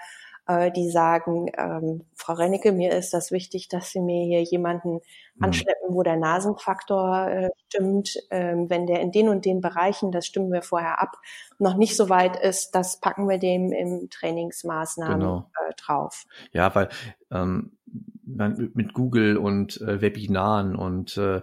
äh, 0.46 0.70
die 0.72 0.92
sagen, 0.92 1.50
ähm, 1.58 2.06
Frau 2.13 2.34
Rennecke, 2.34 2.72
mir 2.72 2.92
ist 2.92 3.12
das 3.12 3.32
wichtig, 3.32 3.70
dass 3.70 3.89
Sie 3.89 4.00
mir 4.00 4.24
hier 4.25 4.44
jemanden 4.44 5.00
mhm. 5.34 5.44
anschleppen, 5.44 5.96
wo 5.96 6.04
der 6.04 6.18
Nasenfaktor 6.18 7.27
äh, 7.27 7.50
stimmt. 7.70 8.20
Ähm, 8.30 8.70
wenn 8.70 8.86
der 8.86 9.00
in 9.00 9.12
den 9.12 9.30
und 9.30 9.46
den 9.46 9.62
Bereichen, 9.62 10.12
das 10.12 10.27
stimmen 10.27 10.51
wir 10.51 10.62
vorher 10.62 11.01
ab, 11.01 11.18
noch 11.58 11.77
nicht 11.77 11.98
so 11.98 12.10
weit 12.10 12.39
ist, 12.39 12.75
das 12.75 13.00
packen 13.00 13.27
wir 13.27 13.39
dem 13.39 13.72
im 13.72 14.12
Trainingsmaßnahmen 14.12 15.22
genau. 15.22 15.50
äh, 15.68 15.74
drauf. 15.75 16.25
Ja, 16.51 16.75
weil 16.75 16.89
ähm, 17.32 17.80
mit 18.25 18.94
Google 18.94 19.38
und 19.38 19.79
äh, 19.82 20.01
Webinaren 20.01 20.75
und 20.75 21.17
äh, 21.17 21.41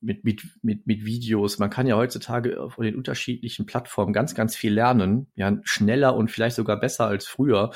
mit, 0.00 0.24
mit, 0.24 0.42
mit, 0.62 0.86
mit 0.86 1.04
Videos. 1.04 1.58
Man 1.58 1.70
kann 1.70 1.86
ja 1.86 1.96
heutzutage 1.96 2.60
auf 2.60 2.76
den 2.76 2.96
unterschiedlichen 2.96 3.66
Plattformen 3.66 4.12
ganz, 4.12 4.34
ganz 4.34 4.56
viel 4.56 4.74
lernen. 4.74 5.28
Ja, 5.36 5.56
schneller 5.62 6.16
und 6.16 6.30
vielleicht 6.30 6.56
sogar 6.56 6.78
besser 6.78 7.06
als 7.06 7.26
früher. 7.26 7.70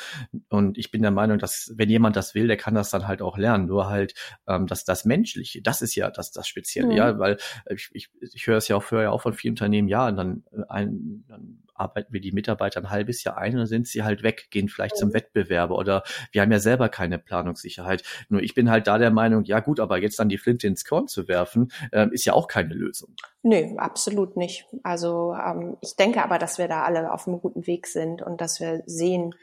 Und 0.48 0.76
ich 0.76 0.90
bin 0.90 1.02
der 1.02 1.10
Meinung, 1.10 1.38
dass 1.38 1.72
wenn 1.76 1.88
jemand 1.88 2.16
das 2.16 2.34
will, 2.34 2.46
der 2.46 2.56
kann 2.56 2.74
das 2.74 2.90
dann 2.90 3.06
halt 3.06 3.22
auch 3.22 3.38
lernen. 3.38 3.66
Nur 3.66 3.88
halt, 3.88 4.14
ähm, 4.46 4.66
dass 4.66 4.84
das 4.84 5.04
Menschliche, 5.04 5.62
das 5.62 5.82
ist 5.82 5.94
ja 5.94 6.10
das, 6.10 6.32
das 6.32 6.46
Spezielle, 6.48 6.88
mhm. 6.88 6.96
ja, 6.96 7.18
weil 7.18 7.38
ich, 7.70 7.90
ich, 7.92 8.10
ich 8.20 8.46
höre 8.46 8.58
es 8.58 8.68
ja 8.68 8.76
auch 8.76 8.82
vorher 8.82 9.12
auch 9.12 9.22
von 9.22 9.34
vielen 9.34 9.52
Unternehmen, 9.52 9.88
ja, 9.88 10.08
und 10.08 10.16
dann, 10.16 10.44
äh, 10.52 10.62
ein, 10.68 11.24
dann 11.28 11.58
arbeiten 11.78 12.12
wir 12.12 12.20
die 12.20 12.32
Mitarbeiter 12.32 12.80
ein 12.80 12.90
halbes 12.90 13.24
Jahr 13.24 13.38
ein 13.38 13.52
und 13.52 13.58
dann 13.58 13.66
sind 13.66 13.86
sie 13.86 14.02
halt 14.02 14.22
weg, 14.22 14.48
gehen 14.50 14.68
vielleicht 14.68 14.96
mhm. 14.96 15.00
zum 15.00 15.14
Wettbewerber 15.14 15.76
oder 15.76 16.02
wir 16.32 16.42
haben 16.42 16.52
ja 16.52 16.58
selber 16.58 16.88
keine 16.88 17.18
Planungssicherheit. 17.18 18.02
Nur 18.28 18.42
ich 18.42 18.54
bin 18.54 18.70
halt 18.70 18.86
da 18.86 18.98
der 18.98 19.10
Meinung, 19.10 19.44
ja 19.44 19.60
gut, 19.60 19.80
aber 19.80 19.98
jetzt 19.98 20.18
dann 20.18 20.28
die 20.28 20.38
Flinte 20.38 20.66
ins 20.66 20.84
Korn 20.84 21.08
zu 21.08 21.28
werfen, 21.28 21.72
äh, 21.92 22.08
ist 22.10 22.24
ja 22.24 22.32
auch 22.32 22.48
keine 22.48 22.74
Lösung. 22.74 23.14
Nö, 23.42 23.76
absolut 23.76 24.36
nicht. 24.36 24.66
Also 24.82 25.34
ähm, 25.34 25.76
ich 25.80 25.96
denke 25.96 26.22
aber, 26.22 26.38
dass 26.38 26.58
wir 26.58 26.68
da 26.68 26.82
alle 26.82 27.12
auf 27.12 27.26
einem 27.26 27.40
guten 27.40 27.66
Weg 27.66 27.86
sind 27.86 28.22
und 28.22 28.40
dass 28.40 28.60
wir 28.60 28.82
sehen, 28.86 29.34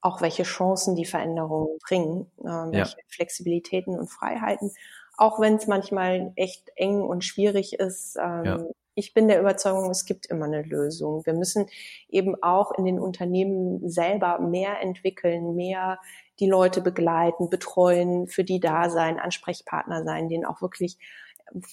auch 0.00 0.20
welche 0.20 0.42
Chancen 0.42 0.94
die 0.94 1.06
Veränderungen 1.06 1.78
bringen, 1.86 2.30
äh, 2.40 2.44
welche 2.44 2.96
ja. 2.96 3.04
Flexibilitäten 3.08 3.98
und 3.98 4.08
Freiheiten, 4.08 4.72
auch 5.16 5.40
wenn 5.40 5.56
es 5.56 5.66
manchmal 5.66 6.32
echt 6.36 6.70
eng 6.76 7.00
und 7.00 7.24
schwierig 7.24 7.74
ist. 7.78 8.16
Ähm, 8.20 8.44
ja 8.44 8.58
ich 8.96 9.12
bin 9.12 9.28
der 9.28 9.40
Überzeugung, 9.40 9.90
es 9.90 10.06
gibt 10.06 10.26
immer 10.26 10.46
eine 10.46 10.62
Lösung. 10.62 11.24
Wir 11.26 11.34
müssen 11.34 11.66
eben 12.08 12.34
auch 12.42 12.72
in 12.72 12.86
den 12.86 12.98
Unternehmen 12.98 13.88
selber 13.88 14.40
mehr 14.40 14.80
entwickeln, 14.80 15.54
mehr 15.54 16.00
die 16.40 16.48
Leute 16.48 16.80
begleiten, 16.80 17.50
betreuen, 17.50 18.26
für 18.26 18.42
die 18.42 18.58
da 18.58 18.88
sein, 18.88 19.18
Ansprechpartner 19.18 20.02
sein, 20.02 20.28
denen 20.28 20.46
auch 20.46 20.62
wirklich 20.62 20.96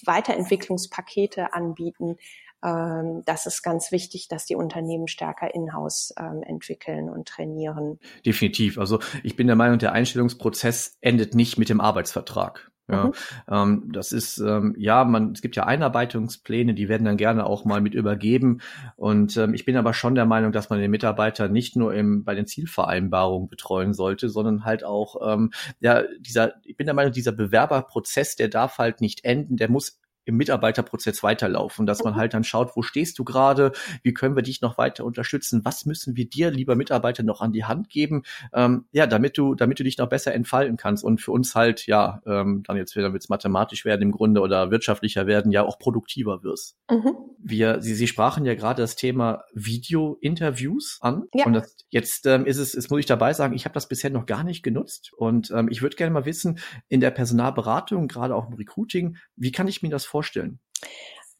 Weiterentwicklungspakete 0.04 1.54
anbieten. 1.54 2.16
Ähm, 2.62 3.22
das 3.24 3.46
ist 3.46 3.62
ganz 3.62 3.90
wichtig, 3.90 4.28
dass 4.28 4.44
die 4.44 4.54
Unternehmen 4.54 5.08
stärker 5.08 5.54
in-house 5.54 6.14
ähm, 6.18 6.42
entwickeln 6.42 7.08
und 7.08 7.26
trainieren. 7.26 7.98
Definitiv. 8.24 8.78
Also 8.78 9.00
ich 9.22 9.34
bin 9.34 9.46
der 9.46 9.56
Meinung, 9.56 9.78
der 9.78 9.92
Einstellungsprozess 9.92 10.98
endet 11.00 11.34
nicht 11.34 11.56
mit 11.56 11.70
dem 11.70 11.80
Arbeitsvertrag. 11.80 12.70
Ja, 12.86 13.06
mhm. 13.06 13.12
ähm, 13.50 13.92
das 13.92 14.12
ist 14.12 14.38
ähm, 14.38 14.74
ja, 14.78 15.04
man 15.04 15.32
es 15.32 15.40
gibt 15.40 15.56
ja 15.56 15.64
Einarbeitungspläne, 15.64 16.74
die 16.74 16.88
werden 16.90 17.06
dann 17.06 17.16
gerne 17.16 17.46
auch 17.46 17.64
mal 17.64 17.80
mit 17.80 17.94
übergeben. 17.94 18.60
Und 18.96 19.38
ähm, 19.38 19.54
ich 19.54 19.64
bin 19.64 19.76
aber 19.76 19.94
schon 19.94 20.14
der 20.14 20.26
Meinung, 20.26 20.52
dass 20.52 20.68
man 20.68 20.80
den 20.80 20.90
Mitarbeiter 20.90 21.48
nicht 21.48 21.76
nur 21.76 21.94
im, 21.94 22.24
bei 22.24 22.34
den 22.34 22.46
Zielvereinbarungen 22.46 23.48
betreuen 23.48 23.94
sollte, 23.94 24.28
sondern 24.28 24.66
halt 24.66 24.84
auch 24.84 25.16
ähm, 25.34 25.50
ja 25.80 26.02
dieser. 26.20 26.54
Ich 26.64 26.76
bin 26.76 26.86
der 26.86 26.94
Meinung, 26.94 27.12
dieser 27.12 27.32
Bewerberprozess, 27.32 28.36
der 28.36 28.48
darf 28.48 28.76
halt 28.76 29.00
nicht 29.00 29.24
enden, 29.24 29.56
der 29.56 29.70
muss 29.70 29.98
im 30.24 30.36
Mitarbeiterprozess 30.36 31.22
weiterlaufen, 31.22 31.86
dass 31.86 32.02
man 32.02 32.14
mhm. 32.14 32.18
halt 32.18 32.34
dann 32.34 32.44
schaut, 32.44 32.76
wo 32.76 32.82
stehst 32.82 33.18
du 33.18 33.24
gerade, 33.24 33.72
wie 34.02 34.14
können 34.14 34.36
wir 34.36 34.42
dich 34.42 34.60
noch 34.60 34.78
weiter 34.78 35.04
unterstützen, 35.04 35.64
was 35.64 35.86
müssen 35.86 36.16
wir 36.16 36.28
dir, 36.28 36.50
lieber 36.50 36.76
Mitarbeiter, 36.76 37.22
noch 37.22 37.40
an 37.40 37.52
die 37.52 37.64
Hand 37.64 37.90
geben, 37.90 38.22
ähm, 38.52 38.86
ja, 38.92 39.06
damit 39.06 39.38
du, 39.38 39.54
damit 39.54 39.78
du 39.78 39.84
dich 39.84 39.98
noch 39.98 40.08
besser 40.08 40.34
entfalten 40.34 40.76
kannst 40.76 41.04
und 41.04 41.20
für 41.20 41.32
uns 41.32 41.54
halt, 41.54 41.86
ja, 41.86 42.22
ähm, 42.26 42.62
dann 42.66 42.76
jetzt 42.76 42.96
wieder 42.96 43.12
wird's 43.12 43.28
mathematisch 43.28 43.84
werden 43.84 44.02
im 44.02 44.12
Grunde 44.12 44.40
oder 44.40 44.70
wirtschaftlicher 44.70 45.26
werden, 45.26 45.52
ja 45.52 45.62
auch 45.62 45.78
produktiver 45.78 46.42
wirst. 46.42 46.76
Mhm. 46.90 47.16
Wir, 47.38 47.80
Sie, 47.80 47.94
Sie 47.94 48.06
sprachen 48.06 48.44
ja 48.44 48.54
gerade 48.54 48.82
das 48.82 48.96
Thema 48.96 49.44
Video-Interviews 49.52 50.98
an 51.02 51.24
ja. 51.34 51.46
und 51.46 51.52
das, 51.54 51.76
jetzt 51.90 52.26
ähm, 52.26 52.46
ist 52.46 52.58
es, 52.58 52.72
jetzt 52.72 52.90
muss 52.90 53.00
ich 53.00 53.06
dabei 53.06 53.32
sagen, 53.32 53.54
ich 53.54 53.64
habe 53.64 53.74
das 53.74 53.88
bisher 53.88 54.10
noch 54.10 54.26
gar 54.26 54.44
nicht 54.44 54.62
genutzt 54.62 55.12
und 55.16 55.50
ähm, 55.50 55.68
ich 55.70 55.82
würde 55.82 55.96
gerne 55.96 56.12
mal 56.12 56.24
wissen, 56.24 56.58
in 56.88 57.00
der 57.00 57.10
Personalberatung, 57.10 58.08
gerade 58.08 58.34
auch 58.34 58.48
im 58.48 58.54
Recruiting, 58.54 59.16
wie 59.36 59.52
kann 59.52 59.68
ich 59.68 59.82
mir 59.82 59.90
das 59.90 60.04
vorstellen? 60.14 60.60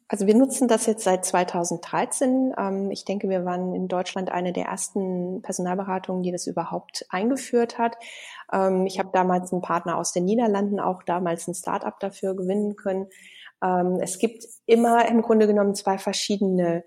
Also 0.08 0.26
wir 0.26 0.34
nutzen 0.34 0.66
das 0.66 0.86
jetzt 0.86 1.04
seit 1.04 1.24
2013. 1.24 2.52
Ähm, 2.58 2.90
ich 2.90 3.04
denke, 3.04 3.28
wir 3.28 3.44
waren 3.44 3.72
in 3.72 3.86
Deutschland 3.86 4.32
eine 4.32 4.52
der 4.52 4.66
ersten 4.66 5.42
Personalberatungen, 5.42 6.24
die 6.24 6.32
das 6.32 6.48
überhaupt 6.48 7.06
eingeführt 7.08 7.78
hat. 7.78 7.96
Ähm, 8.52 8.84
ich 8.86 8.98
habe 8.98 9.10
damals 9.12 9.52
einen 9.52 9.62
Partner 9.62 9.96
aus 9.96 10.12
den 10.12 10.24
Niederlanden, 10.24 10.80
auch 10.80 11.04
damals 11.04 11.46
ein 11.46 11.54
Startup 11.54 11.98
dafür 12.00 12.34
gewinnen 12.34 12.74
können. 12.74 13.06
Ähm, 13.62 13.98
es 14.02 14.18
gibt 14.18 14.44
immer 14.66 15.08
im 15.08 15.22
Grunde 15.22 15.46
genommen 15.46 15.76
zwei 15.76 15.98
verschiedene 15.98 16.84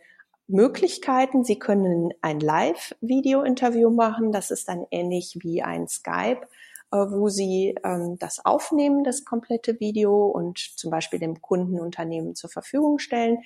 Möglichkeiten. 0.48 1.46
Sie 1.46 1.58
können 1.58 2.12
ein 2.22 2.42
Live-Video-Interview 2.42 3.90
machen. 3.90 4.34
Das 4.34 4.52
ist 4.52 4.68
dann 4.68 4.86
ähnlich 4.92 5.38
wie 5.42 5.64
ein 5.64 5.88
Skype. 5.88 6.42
Äh, 6.90 7.12
wo 7.12 7.28
sie 7.28 7.76
ähm, 7.84 8.16
das 8.18 8.46
aufnehmen, 8.46 9.04
das 9.04 9.26
komplette 9.26 9.78
Video 9.82 10.28
und 10.28 10.58
zum 10.58 10.90
Beispiel 10.90 11.20
dem 11.20 11.42
Kundenunternehmen 11.42 12.34
zur 12.34 12.50
Verfügung 12.50 12.98
stellen. 12.98 13.40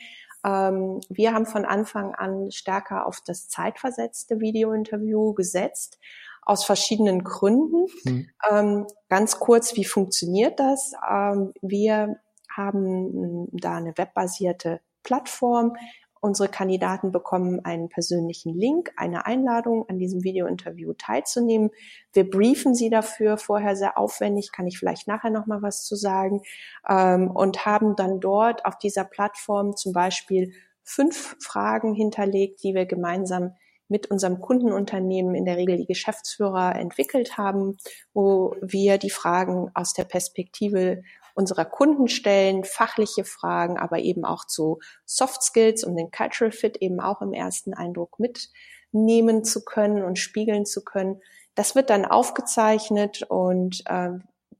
Ähm, 0.45 1.01
wir 1.09 1.33
haben 1.33 1.47
von 1.47 1.65
Anfang 1.65 2.13
an 2.13 2.51
stärker 2.51 3.07
auf 3.07 3.19
das 3.25 3.49
zeitversetzte 3.49 4.39
Videointerview 4.39 5.33
gesetzt 5.33 5.97
aus 6.43 6.65
verschiedenen 6.65 7.23
Gründen. 7.23 7.87
Mhm. 8.03 8.29
Ähm, 8.51 8.87
ganz 9.09 9.39
kurz, 9.39 9.75
wie 9.75 9.85
funktioniert 9.85 10.59
das? 10.59 10.93
Ähm, 11.09 11.51
wir 11.63 12.17
haben 12.55 13.47
da 13.53 13.77
eine 13.77 13.97
webbasierte 13.97 14.81
Plattform, 15.01 15.75
Unsere 16.23 16.49
Kandidaten 16.49 17.11
bekommen 17.11 17.65
einen 17.65 17.89
persönlichen 17.89 18.53
Link, 18.53 18.91
eine 18.95 19.25
Einladung, 19.25 19.89
an 19.89 19.97
diesem 19.97 20.23
Videointerview 20.23 20.93
teilzunehmen. 20.93 21.71
Wir 22.13 22.29
briefen 22.29 22.75
sie 22.75 22.91
dafür 22.91 23.37
vorher 23.37 23.75
sehr 23.75 23.97
aufwendig, 23.97 24.51
kann 24.51 24.67
ich 24.67 24.77
vielleicht 24.77 25.07
nachher 25.07 25.31
noch 25.31 25.47
mal 25.47 25.63
was 25.63 25.83
zu 25.83 25.95
sagen, 25.95 26.43
ähm, 26.87 27.31
und 27.31 27.65
haben 27.65 27.95
dann 27.95 28.19
dort 28.19 28.65
auf 28.65 28.77
dieser 28.77 29.03
Plattform 29.03 29.75
zum 29.75 29.93
Beispiel 29.93 30.53
fünf 30.83 31.35
Fragen 31.39 31.95
hinterlegt, 31.95 32.63
die 32.63 32.75
wir 32.75 32.85
gemeinsam 32.85 33.55
mit 33.87 34.11
unserem 34.11 34.39
Kundenunternehmen, 34.39 35.35
in 35.35 35.45
der 35.45 35.57
Regel 35.57 35.77
die 35.77 35.85
Geschäftsführer, 35.85 36.75
entwickelt 36.75 37.37
haben, 37.37 37.77
wo 38.13 38.55
wir 38.61 38.97
die 38.97 39.09
Fragen 39.09 39.69
aus 39.73 39.93
der 39.93 40.05
Perspektive 40.05 41.01
unserer 41.35 41.65
Kunden 41.65 42.07
stellen, 42.07 42.63
fachliche 42.63 43.23
Fragen, 43.23 43.77
aber 43.77 43.99
eben 43.99 44.25
auch 44.25 44.45
zu 44.45 44.79
Soft 45.05 45.43
Skills, 45.43 45.83
um 45.83 45.95
den 45.95 46.11
Cultural 46.11 46.51
Fit 46.51 46.77
eben 46.77 46.99
auch 46.99 47.21
im 47.21 47.33
ersten 47.33 47.73
Eindruck 47.73 48.19
mitnehmen 48.19 49.43
zu 49.43 49.63
können 49.63 50.03
und 50.03 50.19
spiegeln 50.19 50.65
zu 50.65 50.83
können. 50.83 51.21
Das 51.55 51.75
wird 51.75 51.89
dann 51.89 52.05
aufgezeichnet 52.05 53.23
und 53.29 53.83
äh, 53.87 54.11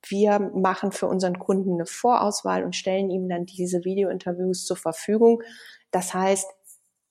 wir 0.07 0.39
machen 0.39 0.91
für 0.91 1.07
unseren 1.07 1.37
Kunden 1.37 1.73
eine 1.73 1.85
Vorauswahl 1.85 2.63
und 2.63 2.75
stellen 2.75 3.09
ihm 3.09 3.29
dann 3.29 3.45
diese 3.45 3.83
Videointerviews 3.83 4.65
zur 4.65 4.77
Verfügung. 4.77 5.43
Das 5.91 6.13
heißt, 6.13 6.49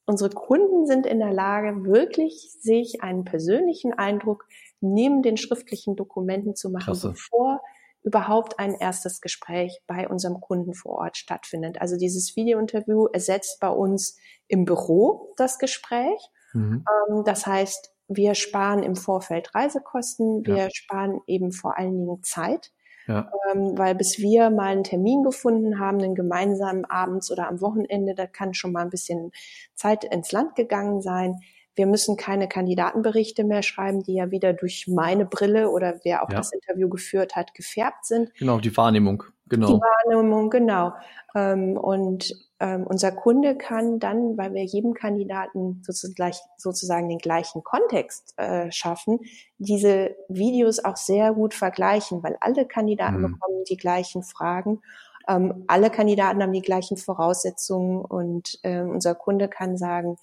unsere 0.07 0.31
Kunden 0.31 0.87
sind 0.87 1.07
in 1.07 1.21
der 1.21 1.33
Lage, 1.33 1.85
wirklich 1.85 2.53
sich 2.61 3.03
einen 3.03 3.25
persönlichen 3.25 3.93
Eindruck 3.93 4.47
neben 4.81 5.23
den 5.23 5.37
schriftlichen 5.37 5.95
Dokumenten 5.95 6.57
zu 6.57 6.71
machen, 6.71 6.85
Klasse. 6.85 7.11
bevor 7.11 7.61
überhaupt 8.03 8.59
ein 8.59 8.75
erstes 8.75 9.21
Gespräch 9.21 9.81
bei 9.87 10.09
unserem 10.09 10.41
Kunden 10.41 10.75
vor 10.75 10.93
Ort 10.93 11.17
stattfindet. 11.17 11.81
Also 11.81 11.97
dieses 11.97 12.35
Videointerview 12.37 13.07
ersetzt 13.07 13.61
bei 13.61 13.69
uns 13.69 14.17
im 14.49 14.65
Büro 14.65 15.35
das 15.37 15.59
Gespräch. 15.59 16.19
Mhm. 16.53 16.85
Ähm, 17.11 17.25
das 17.25 17.47
heißt, 17.47 17.93
wir 18.09 18.35
sparen 18.35 18.83
im 18.83 18.97
Vorfeld 18.97 19.55
Reisekosten, 19.55 20.45
wir 20.45 20.57
ja. 20.57 20.69
sparen 20.73 21.21
eben 21.27 21.53
vor 21.53 21.79
allen 21.79 21.93
Dingen 21.93 22.23
Zeit. 22.23 22.73
Ja. 23.07 23.31
Ähm, 23.51 23.77
weil 23.77 23.95
bis 23.95 24.19
wir 24.19 24.51
mal 24.51 24.69
einen 24.69 24.85
Termin 24.85 25.23
gefunden 25.23 25.79
haben, 25.81 25.99
einen 25.99 26.15
gemeinsamen 26.15 26.85
abends 26.85 27.31
oder 27.31 27.49
am 27.49 27.61
Wochenende, 27.61 28.15
da 28.15 28.27
kann 28.27 28.55
schon 28.55 28.73
mal 28.73 28.83
ein 28.83 28.91
bisschen 28.91 29.33
Zeit 29.75 30.05
ins 30.05 30.33
Land 30.33 30.55
gegangen 30.55 31.01
sein. 31.01 31.41
Wir 31.75 31.87
müssen 31.87 32.17
keine 32.17 32.49
Kandidatenberichte 32.49 33.45
mehr 33.45 33.63
schreiben, 33.63 34.03
die 34.03 34.15
ja 34.15 34.31
wieder 34.31 34.53
durch 34.53 34.87
meine 34.89 35.25
Brille 35.25 35.71
oder 35.71 36.01
wer 36.05 36.23
auch 36.23 36.31
ja. 36.31 36.39
das 36.39 36.53
Interview 36.53 36.89
geführt 36.89 37.37
hat, 37.37 37.55
gefärbt 37.55 38.07
sind. 38.07 38.35
Genau, 38.35 38.59
die 38.59 38.77
Wahrnehmung. 38.77 39.25
Genau. 39.49 39.67
Die 39.67 39.81
Wahrnehmung, 39.81 40.49
genau. 40.49 40.93
Ähm, 41.35 41.77
und 41.77 42.33
ähm, 42.61 42.87
unser 42.87 43.11
Kunde 43.11 43.57
kann 43.57 43.99
dann, 43.99 44.39
weil 44.39 44.55
wir 44.55 44.65
jedem 44.65 44.95
Kandidaten 44.95 45.83
sozusagen, 45.83 47.09
den 47.09 47.19
gleichen 47.19 47.65
Kontext 47.65 48.35
äh, 48.37 48.71
schaffen, 48.71 49.19
diese 49.59 50.15
Videos 50.29 50.85
auch 50.85 50.97
sehr 50.97 51.33
gut 51.33 51.55
vergleichen, 51.55 52.23
weil 52.23 52.37
alle 52.41 52.67
Kandidaten 52.67 53.19
mhm. 53.19 53.33
bekommen 53.33 53.65
die 53.69 53.77
gleichen 53.77 54.23
Fragen. 54.23 54.83
Ähm, 55.27 55.65
alle 55.67 55.91
Kandidaten 55.91 56.43
haben 56.43 56.53
die 56.53 56.63
gleichen 56.63 56.97
Voraussetzungen 56.97 58.05
und 58.05 58.59
äh, 58.63 58.83
unser 58.83 59.15
Kunde 59.15 59.49
kann 59.49 59.77
sagen, 59.77 60.17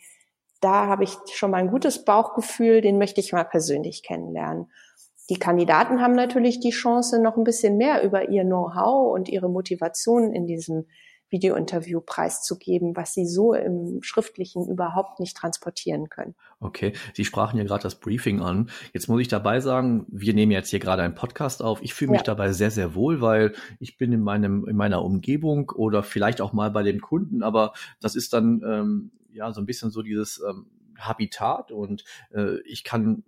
da 0.62 0.88
habe 0.88 1.04
ich 1.04 1.16
schon 1.34 1.52
mal 1.52 1.58
ein 1.58 1.70
gutes 1.70 2.06
Bauchgefühl, 2.06 2.82
den 2.82 2.98
möchte 2.98 3.22
ich 3.22 3.34
mal 3.34 3.44
persönlich 3.44 4.04
kennenlernen. 4.04 4.72
Die 5.30 5.40
Kandidaten 5.40 6.02
haben 6.02 6.16
natürlich 6.16 6.60
die 6.60 6.70
Chance, 6.70 7.22
noch 7.22 7.36
ein 7.36 7.44
bisschen 7.44 7.78
mehr 7.78 8.04
über 8.04 8.30
ihr 8.30 8.44
Know-how 8.44 9.14
und 9.14 9.28
ihre 9.28 9.50
Motivation 9.50 10.34
in 10.34 10.48
diesem 10.48 10.86
Videointerview 11.30 12.00
preiszugeben, 12.00 12.96
was 12.96 13.14
sie 13.14 13.26
so 13.26 13.54
im 13.54 14.02
Schriftlichen 14.02 14.66
überhaupt 14.68 15.20
nicht 15.20 15.36
transportieren 15.36 16.10
können. 16.10 16.36
Okay, 16.60 16.94
Sie 17.14 17.26
sprachen 17.26 17.58
ja 17.58 17.66
gerade 17.66 17.84
das 17.84 18.00
Briefing 18.00 18.42
an. 18.42 18.70
Jetzt 18.94 19.10
muss 19.10 19.22
ich 19.22 19.28
dabei 19.28 19.60
sagen, 19.60 20.06
wir 20.10 20.34
nehmen 20.34 20.54
jetzt 20.54 20.70
hier 20.70 20.80
gerade 20.80 21.04
einen 21.04 21.16
Podcast 21.16 21.62
auf. 21.62 21.82
Ich 21.82 21.94
fühle 21.94 22.12
mich 22.12 22.22
ja. 22.22 22.26
dabei 22.26 22.54
sehr, 22.54 22.72
sehr 22.72 22.96
wohl, 22.96 23.20
weil 23.20 23.54
ich 23.80 23.98
bin 23.98 24.14
in 24.14 24.22
meinem 24.22 24.66
in 24.68 24.78
meiner 24.78 25.04
Umgebung 25.04 25.72
oder 25.72 26.02
vielleicht 26.02 26.40
auch 26.40 26.54
mal 26.54 26.72
bei 26.72 26.84
dem 26.84 27.02
Kunden, 27.02 27.44
aber 27.44 27.74
das 28.00 28.16
ist 28.16 28.32
dann 28.32 28.62
ähm, 28.66 29.12
ja 29.38 29.54
so 29.54 29.62
ein 29.62 29.66
bisschen 29.66 29.92
so 29.92 30.02
dieses 30.02 30.42
ähm, 30.48 30.68
Habitat 31.00 31.72
und 31.72 32.04
äh, 32.34 32.60
ich 32.62 32.84
kann 32.84 33.24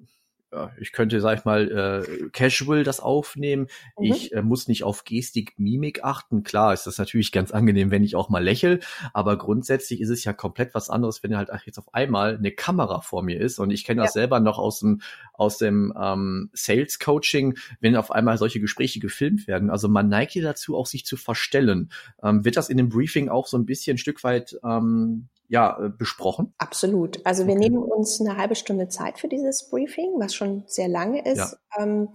ja, 0.51 0.71
ich 0.79 0.91
könnte, 0.91 1.21
sag 1.21 1.37
ich 1.37 1.45
mal, 1.45 1.69
äh, 1.69 2.29
casual 2.29 2.83
das 2.83 2.99
aufnehmen. 2.99 3.67
Mhm. 3.99 4.05
Ich 4.05 4.33
äh, 4.33 4.41
muss 4.41 4.67
nicht 4.67 4.83
auf 4.83 5.03
Gestik, 5.03 5.53
Mimik 5.59 6.03
achten. 6.03 6.41
Klar 6.43 6.73
ist 6.73 6.87
das 6.87 6.97
natürlich 6.97 7.31
ganz 7.31 7.51
angenehm, 7.51 7.91
wenn 7.91 8.03
ich 8.03 8.15
auch 8.15 8.29
mal 8.29 8.43
lächel, 8.43 8.79
aber 9.13 9.37
grundsätzlich 9.37 10.01
ist 10.01 10.09
es 10.09 10.23
ja 10.23 10.33
komplett 10.33 10.73
was 10.73 10.89
anderes, 10.89 11.21
wenn 11.21 11.37
halt 11.37 11.49
jetzt 11.65 11.77
auf 11.77 11.93
einmal 11.93 12.37
eine 12.37 12.51
Kamera 12.51 13.01
vor 13.01 13.21
mir 13.21 13.39
ist. 13.39 13.59
Und 13.59 13.69
ich 13.69 13.83
kenne 13.83 14.01
das 14.01 14.15
ja. 14.15 14.21
selber 14.21 14.39
noch 14.39 14.57
aus 14.57 14.79
dem, 14.79 15.01
aus 15.33 15.57
dem 15.59 15.93
ähm, 15.99 16.49
Sales 16.53 16.97
Coaching, 16.97 17.55
wenn 17.79 17.95
auf 17.95 18.11
einmal 18.11 18.37
solche 18.39 18.59
Gespräche 18.59 18.99
gefilmt 18.99 19.47
werden. 19.47 19.69
Also 19.69 19.87
man 19.87 20.09
neigt 20.09 20.31
hier 20.31 20.43
dazu, 20.43 20.75
auch 20.75 20.87
sich 20.87 21.05
zu 21.05 21.15
verstellen. 21.15 21.91
Ähm, 22.23 22.43
wird 22.43 22.57
das 22.57 22.69
in 22.69 22.77
dem 22.77 22.89
Briefing 22.89 23.29
auch 23.29 23.45
so 23.45 23.57
ein 23.57 23.67
bisschen 23.67 23.95
ein 23.95 23.99
Stück 23.99 24.23
weit 24.23 24.57
ähm, 24.63 25.29
ja, 25.49 25.77
äh, 25.83 25.89
besprochen? 25.89 26.53
Absolut. 26.57 27.25
Also 27.25 27.45
wir 27.45 27.55
okay. 27.55 27.69
nehmen 27.69 27.83
uns 27.83 28.21
eine 28.21 28.37
halbe 28.37 28.55
Stunde 28.55 28.87
Zeit 28.87 29.19
für 29.19 29.27
dieses 29.27 29.69
Briefing, 29.69 30.13
was 30.17 30.33
schon 30.33 30.63
sehr 30.67 30.87
lange 30.87 31.25
ist. 31.25 31.57
Ja. 31.77 31.83
Ähm, 31.83 32.09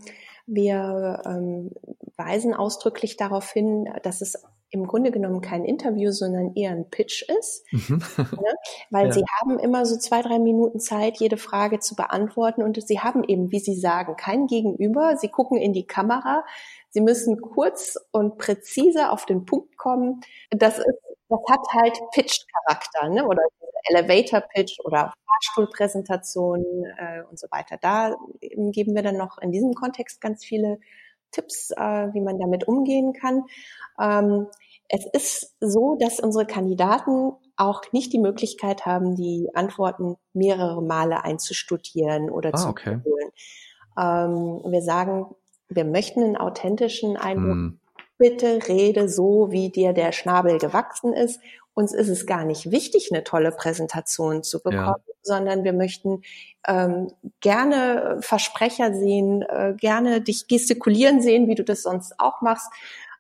wir 0.47 1.23
ähm, 1.27 1.71
weisen 2.17 2.55
ausdrücklich 2.55 3.17
darauf 3.17 3.51
hin, 3.51 3.89
dass 4.03 4.21
es 4.21 4.43
im 4.71 4.87
Grunde 4.87 5.13
genommen 5.13 5.41
kein 5.41 5.65
Interview, 5.65 6.11
sondern 6.11 6.55
eher 6.55 6.73
ein 6.73 6.91
Pitch 6.91 7.23
ist. 7.23 7.65
Mhm. 7.71 8.03
ne? 8.19 8.55
Weil 8.91 9.07
ja. 9.07 9.13
sie 9.13 9.25
haben 9.41 9.59
immer 9.59 9.87
so 9.87 9.97
zwei, 9.97 10.21
drei 10.21 10.39
Minuten 10.39 10.81
Zeit, 10.81 11.19
jede 11.19 11.37
Frage 11.37 11.79
zu 11.79 11.95
beantworten 11.95 12.63
und 12.63 12.85
sie 12.87 13.01
haben 13.01 13.23
eben, 13.25 13.53
wie 13.53 13.61
Sie 13.61 13.77
sagen, 13.77 14.17
kein 14.17 14.47
Gegenüber. 14.47 15.17
Sie 15.17 15.29
gucken 15.29 15.59
in 15.59 15.73
die 15.73 15.87
Kamera. 15.87 16.45
Sie 16.91 17.01
müssen 17.01 17.41
kurz 17.41 17.97
und 18.11 18.37
präzise 18.39 19.11
auf 19.11 19.27
den 19.27 19.45
Punkt 19.47 19.77
kommen. 19.77 20.21
Das 20.51 20.79
ist 20.79 21.04
das 21.29 21.41
hat 21.51 21.67
halt 21.73 21.99
Pitch-Charakter, 22.13 23.09
ne? 23.09 23.27
oder 23.27 23.43
Elevator-Pitch 23.85 24.81
oder 24.85 25.13
Fahrstuhlpräsentation 25.27 26.65
äh, 26.99 27.23
und 27.29 27.39
so 27.39 27.47
weiter. 27.51 27.77
Da 27.81 28.15
geben 28.41 28.95
wir 28.95 29.03
dann 29.03 29.17
noch 29.17 29.39
in 29.39 29.53
diesem 29.53 29.75
Kontext 29.75 30.21
ganz 30.21 30.45
viele 30.45 30.79
Tipps, 31.31 31.71
äh, 31.71 32.13
wie 32.13 32.21
man 32.21 32.39
damit 32.39 32.69
umgehen 32.69 33.13
kann. 33.13 33.45
Ähm, 34.01 34.47
es 34.89 35.07
ist 35.13 35.57
so, 35.61 35.97
dass 35.99 36.21
unsere 36.21 36.47
Kandidaten 36.47 37.33
auch 37.57 37.83
nicht 37.93 38.13
die 38.13 38.19
Möglichkeit 38.19 38.85
haben, 38.85 39.17
die 39.17 39.49
Antworten 39.55 40.17
mehrere 40.33 40.83
Male 40.83 41.25
einzustudieren 41.25 42.31
oder 42.31 42.51
ah, 42.53 42.57
zu 42.57 42.69
okay. 42.69 42.99
wiederholen. 43.01 43.31
Ähm, 43.97 44.73
wir 44.73 44.83
sagen, 44.83 45.35
wir 45.69 45.85
möchten 45.85 46.23
einen 46.23 46.37
authentischen 46.37 47.17
Eindruck 47.17 47.55
hm 47.55 47.81
bitte 48.19 48.61
rede 48.69 49.09
so, 49.09 49.51
wie 49.51 49.71
dir 49.71 49.93
der 49.93 50.13
Schnabel 50.13 50.59
gewachsen 50.59 51.13
ist. 51.13 51.41
Uns 51.75 51.93
ist 51.93 52.09
es 52.09 52.27
gar 52.27 52.45
nicht 52.45 52.71
wichtig, 52.71 53.09
eine 53.13 53.25
tolle 53.25 53.51
Präsentation 53.51 54.45
zu 54.45 54.63
bekommen, 54.63 55.03
ja. 55.07 55.15
sondern 55.23 55.65
wir 55.65 55.73
möchten 55.73 56.23
ähm, 56.67 57.11
gerne 57.41 58.19
Versprecher 58.21 58.95
sehen, 58.95 59.43
äh, 59.43 59.75
gerne 59.77 60.21
dich 60.21 60.47
gestikulieren 60.47 61.21
sehen, 61.21 61.49
wie 61.49 61.57
du 61.57 61.65
das 61.65 61.83
sonst 61.83 62.15
auch 62.19 62.41
machst. 62.43 62.71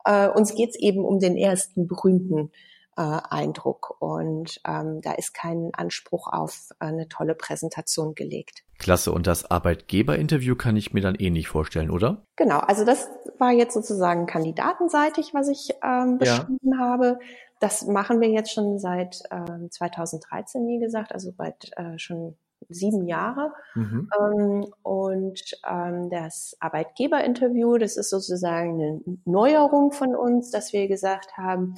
Äh, 0.04 0.28
uns 0.28 0.54
geht's 0.54 0.76
eben 0.76 1.04
um 1.04 1.18
den 1.18 1.36
ersten 1.36 1.88
berühmten 1.88 2.52
äh, 2.96 3.20
Eindruck. 3.30 3.96
Und 4.00 4.60
ähm, 4.66 5.00
da 5.00 5.12
ist 5.12 5.34
kein 5.34 5.70
Anspruch 5.72 6.28
auf 6.28 6.70
äh, 6.80 6.86
eine 6.86 7.08
tolle 7.08 7.34
Präsentation 7.34 8.14
gelegt. 8.14 8.64
Klasse. 8.78 9.12
Und 9.12 9.26
das 9.26 9.50
Arbeitgeberinterview 9.50 10.56
kann 10.56 10.76
ich 10.76 10.92
mir 10.92 11.00
dann 11.00 11.14
eh 11.14 11.30
nicht 11.30 11.48
vorstellen, 11.48 11.90
oder? 11.90 12.24
Genau. 12.36 12.58
Also 12.58 12.84
das 12.84 13.08
war 13.38 13.52
jetzt 13.52 13.74
sozusagen 13.74 14.26
kandidatenseitig, 14.26 15.34
was 15.34 15.48
ich 15.48 15.70
ähm, 15.82 16.18
beschrieben 16.18 16.58
ja. 16.62 16.78
habe. 16.78 17.18
Das 17.60 17.86
machen 17.86 18.20
wir 18.20 18.28
jetzt 18.28 18.52
schon 18.52 18.78
seit 18.78 19.22
ähm, 19.30 19.70
2013, 19.70 20.66
wie 20.66 20.78
gesagt, 20.78 21.12
also 21.12 21.32
bald 21.32 21.70
äh, 21.76 21.98
schon 21.98 22.36
sieben 22.68 23.06
Jahre. 23.06 23.52
Mhm. 23.74 24.08
Ähm, 24.18 24.66
und 24.82 25.40
ähm, 25.68 26.10
das 26.10 26.56
Arbeitgeberinterview, 26.60 27.78
das 27.78 27.96
ist 27.96 28.10
sozusagen 28.10 28.74
eine 28.74 29.00
Neuerung 29.24 29.92
von 29.92 30.14
uns, 30.14 30.50
dass 30.50 30.72
wir 30.72 30.88
gesagt 30.88 31.36
haben, 31.36 31.74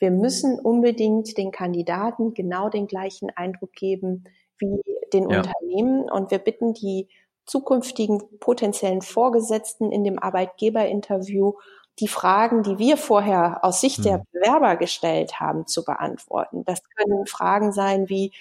wir 0.00 0.10
müssen 0.10 0.58
unbedingt 0.58 1.36
den 1.38 1.52
Kandidaten 1.52 2.34
genau 2.34 2.68
den 2.68 2.86
gleichen 2.86 3.30
Eindruck 3.30 3.72
geben 3.74 4.24
wie 4.58 4.80
den 5.12 5.30
ja. 5.30 5.38
Unternehmen 5.38 6.10
und 6.10 6.30
wir 6.30 6.38
bitten 6.38 6.74
die 6.74 7.08
zukünftigen 7.46 8.22
potenziellen 8.38 9.02
Vorgesetzten 9.02 9.92
in 9.92 10.04
dem 10.04 10.18
Arbeitgeberinterview 10.18 11.54
die 11.98 12.08
Fragen, 12.08 12.62
die 12.62 12.78
wir 12.78 12.96
vorher 12.96 13.62
aus 13.62 13.80
Sicht 13.80 14.04
der 14.04 14.18
mhm. 14.18 14.22
Bewerber 14.32 14.76
gestellt 14.76 15.38
haben, 15.38 15.66
zu 15.66 15.84
beantworten. 15.84 16.64
Das 16.64 16.80
können 16.96 17.26
Fragen 17.26 17.72
sein 17.72 18.08
wie, 18.08 18.32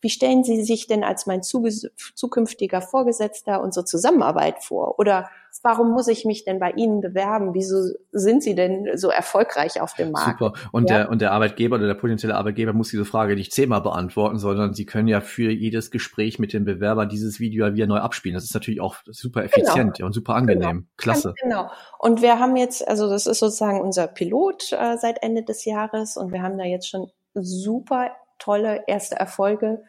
wie 0.00 0.10
stellen 0.10 0.44
Sie 0.44 0.62
sich 0.62 0.86
denn 0.86 1.02
als 1.02 1.26
mein 1.26 1.42
zukünftiger 1.42 2.80
Vorgesetzter 2.80 3.60
unsere 3.60 3.84
Zusammenarbeit 3.84 4.62
vor? 4.62 4.98
Oder 4.98 5.28
warum 5.62 5.90
muss 5.90 6.06
ich 6.06 6.24
mich 6.24 6.44
denn 6.44 6.60
bei 6.60 6.70
Ihnen 6.70 7.00
bewerben? 7.00 7.54
Wieso 7.54 7.94
sind 8.12 8.42
Sie 8.42 8.54
denn 8.54 8.96
so 8.96 9.08
erfolgreich 9.08 9.80
auf 9.80 9.94
dem 9.94 10.12
Markt? 10.12 10.38
Super. 10.38 10.52
Und 10.70 10.88
ja? 10.88 10.98
der, 10.98 11.10
und 11.10 11.20
der 11.20 11.32
Arbeitgeber 11.32 11.76
oder 11.76 11.88
der 11.88 11.94
potenzielle 11.94 12.36
Arbeitgeber 12.36 12.72
muss 12.72 12.90
diese 12.90 13.04
Frage 13.04 13.34
nicht 13.34 13.52
zehnmal 13.52 13.80
beantworten, 13.80 14.38
sondern 14.38 14.72
Sie 14.72 14.86
können 14.86 15.08
ja 15.08 15.20
für 15.20 15.50
jedes 15.50 15.90
Gespräch 15.90 16.38
mit 16.38 16.52
dem 16.52 16.64
Bewerber 16.64 17.06
dieses 17.06 17.40
Video 17.40 17.74
wieder 17.74 17.86
neu 17.86 17.98
abspielen. 17.98 18.34
Das 18.34 18.44
ist 18.44 18.54
natürlich 18.54 18.80
auch 18.80 18.96
super 19.06 19.44
effizient 19.44 19.96
genau. 19.96 20.06
und 20.06 20.12
super 20.12 20.34
angenehm. 20.34 20.60
Genau. 20.60 20.86
Klasse. 20.96 21.34
genau. 21.42 21.70
Und 21.98 22.22
wir 22.22 22.38
haben 22.38 22.56
jetzt, 22.56 22.86
also 22.86 23.08
das 23.08 23.26
ist 23.26 23.40
sozusagen 23.40 23.80
unser 23.80 24.06
Pilot 24.06 24.72
äh, 24.72 24.96
seit 24.96 25.22
Ende 25.22 25.42
des 25.42 25.64
Jahres 25.64 26.16
und 26.16 26.32
wir 26.32 26.42
haben 26.42 26.56
da 26.56 26.64
jetzt 26.64 26.88
schon 26.88 27.10
super 27.34 28.10
tolle 28.38 28.84
erste 28.86 29.16
Erfolge 29.16 29.82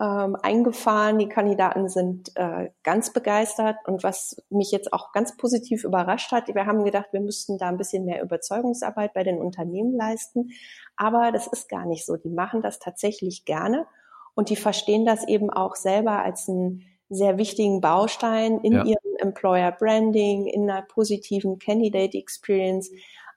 ähm, 0.00 0.36
eingefahren. 0.42 1.18
Die 1.18 1.28
Kandidaten 1.28 1.88
sind 1.88 2.32
äh, 2.34 2.70
ganz 2.82 3.12
begeistert. 3.12 3.76
Und 3.86 4.02
was 4.02 4.42
mich 4.50 4.72
jetzt 4.72 4.92
auch 4.92 5.12
ganz 5.12 5.36
positiv 5.36 5.84
überrascht 5.84 6.32
hat, 6.32 6.52
wir 6.52 6.66
haben 6.66 6.84
gedacht, 6.84 7.12
wir 7.12 7.20
müssten 7.20 7.58
da 7.58 7.68
ein 7.68 7.78
bisschen 7.78 8.04
mehr 8.04 8.22
Überzeugungsarbeit 8.22 9.14
bei 9.14 9.22
den 9.22 9.38
Unternehmen 9.38 9.96
leisten. 9.96 10.50
Aber 10.96 11.30
das 11.32 11.46
ist 11.46 11.68
gar 11.68 11.86
nicht 11.86 12.04
so. 12.04 12.16
Die 12.16 12.30
machen 12.30 12.62
das 12.62 12.78
tatsächlich 12.78 13.44
gerne 13.44 13.86
und 14.34 14.50
die 14.50 14.56
verstehen 14.56 15.04
das 15.04 15.26
eben 15.28 15.50
auch 15.50 15.76
selber 15.76 16.22
als 16.22 16.48
einen 16.48 16.84
sehr 17.08 17.36
wichtigen 17.36 17.80
Baustein 17.80 18.58
in 18.60 18.72
ja. 18.72 18.84
ihrem 18.84 19.16
Employer 19.18 19.70
Branding, 19.70 20.46
in 20.46 20.68
einer 20.68 20.82
positiven 20.82 21.58
Candidate 21.58 22.16
Experience 22.16 22.90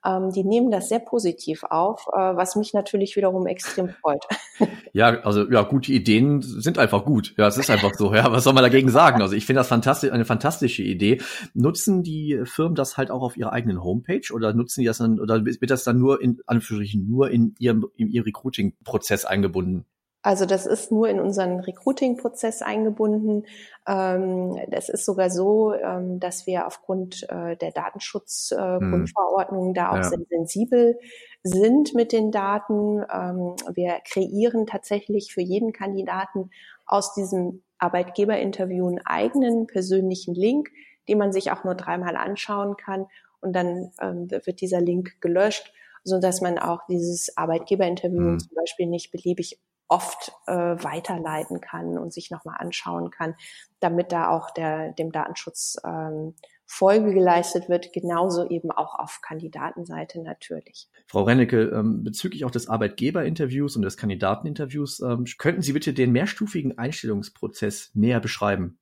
ähm, 0.06 0.32
die 0.32 0.44
nehmen 0.44 0.72
das 0.72 0.89
sehr 0.89 1.00
positiv 1.00 1.63
auf, 1.70 2.08
äh, 2.13 2.18
was 2.18 2.56
mich 2.56 2.74
natürlich 2.74 3.15
wiederum 3.15 3.48
extrem 3.48 3.89
freut. 3.89 4.24
Ja, 4.94 5.20
also 5.24 5.52
ja, 5.52 5.63
gute 5.63 5.91
Ideen 5.91 6.41
sind 6.41 6.78
einfach 6.78 7.04
gut. 7.04 7.34
Ja, 7.38 7.48
es 7.48 7.58
ist 7.58 7.70
einfach 7.70 7.91
so. 7.96 8.15
Ja, 8.15 8.32
was 8.32 8.46
soll 8.46 8.54
man 8.54 8.63
dagegen 8.63 8.89
sagen? 8.89 9.22
Also 9.22 9.36
ich 9.36 9.46
finde 9.46 9.60
das 9.60 9.68
fantastisch, 9.68 10.10
eine 10.13 10.24
fantastische 10.24 10.84
Idee. 10.84 11.20
Nutzen 11.54 12.02
die 12.02 12.39
Firmen 12.46 12.76
das 12.76 12.96
halt 12.96 13.12
auch 13.12 13.22
auf 13.22 13.36
ihrer 13.36 13.52
eigenen 13.52 13.84
Homepage 13.84 14.32
oder 14.34 14.54
nutzen 14.54 14.80
die 14.80 14.88
das 14.88 15.00
dann 15.00 15.20
oder 15.20 15.44
wird 15.44 15.70
das 15.70 15.84
dann 15.84 16.00
nur 16.00 16.22
in 16.22 16.39
Anführungsstrichen 16.46 17.06
nur 17.06 17.30
in 17.30 17.56
ihrem 17.60 17.86
in 17.98 18.10
ihr 18.10 18.26
Recruiting-Prozess 18.26 19.26
eingebunden? 19.26 19.86
Also 20.26 20.48
das 20.48 20.66
ist 20.66 20.92
nur 20.92 21.08
in 21.08 21.20
unseren 21.20 21.60
Recruiting-Prozess 21.60 22.64
eingebunden. 22.64 23.46
Ähm, 23.88 24.60
es 24.72 24.90
ist 24.90 25.06
sogar 25.06 25.30
so, 25.30 25.76
ähm, 25.76 26.20
dass 26.20 26.48
wir 26.48 26.66
aufgrund 26.66 27.30
äh, 27.30 27.56
der 27.56 27.70
Datenschutzgrundverordnung 27.70 29.66
äh, 29.66 29.68
hm. 29.68 29.74
da 29.76 29.92
auch 29.92 29.98
ja. 29.98 30.04
sehr 30.04 30.26
sensibel 30.28 31.00
sind 31.44 31.94
mit 31.94 32.12
den 32.12 32.32
Daten. 32.32 33.02
Ähm, 33.02 33.56
wir 33.76 34.00
kreieren 34.04 34.66
tatsächlich 34.66 35.32
für 35.32 35.42
jeden 35.42 35.74
Kandidaten 35.74 36.50
aus 36.88 37.14
diesem 37.14 37.62
Arbeitgeberinterview 37.78 38.88
einen 38.88 39.06
eigenen 39.06 39.68
persönlichen 39.68 40.34
Link, 40.34 40.72
den 41.08 41.20
man 41.20 41.34
sich 41.34 41.52
auch 41.52 41.64
nur 41.64 41.76
dreimal 41.76 42.16
anschauen 42.16 42.78
kann. 42.78 43.06
Und 43.42 43.54
dann 43.54 43.92
wird 44.00 44.60
dieser 44.60 44.82
Link 44.82 45.22
gelöscht, 45.22 45.72
so 46.04 46.20
dass 46.20 46.42
man 46.42 46.58
auch 46.58 46.80
dieses 46.90 47.38
Arbeitgeberinterview 47.38 48.22
mhm. 48.22 48.40
zum 48.40 48.56
Beispiel 48.56 48.88
nicht 48.88 49.12
beliebig 49.12 49.60
oft 49.88 50.32
äh, 50.48 50.54
weiterleiten 50.54 51.62
kann 51.62 51.98
und 51.98 52.13
sich 52.13 52.32
nochmal 52.32 52.56
anschauen 52.60 53.12
kann, 53.12 53.36
damit 53.80 54.12
da 54.12 54.30
auch 54.30 54.52
der, 54.52 54.93
dem 54.93 55.12
Datenschutz 55.12 55.78
ähm, 55.86 56.36
Folge 56.67 57.13
geleistet 57.13 57.69
wird, 57.69 57.93
genauso 57.93 58.50
eben 58.50 58.71
auch 58.71 58.98
auf 58.98 59.19
Kandidatenseite 59.21 60.21
natürlich. 60.24 60.89
Frau 61.08 61.24
Rennecke, 61.24 61.69
ähm, 61.69 62.04
bezüglich 62.04 62.43
auch 62.43 62.52
des 62.52 62.67
Arbeitgeberinterviews 62.67 63.76
und 63.76 63.84
des 63.84 63.98
Kandidateninterviews, 63.98 65.00
ähm, 65.02 65.26
könnten 65.38 65.62
Sie 65.62 65.74
bitte 65.74 65.93
den 65.93 66.12
mehrstufigen 66.12 66.78
Einstellungsprozess 66.78 67.91
näher 67.93 68.19
beschreiben? 68.19 68.80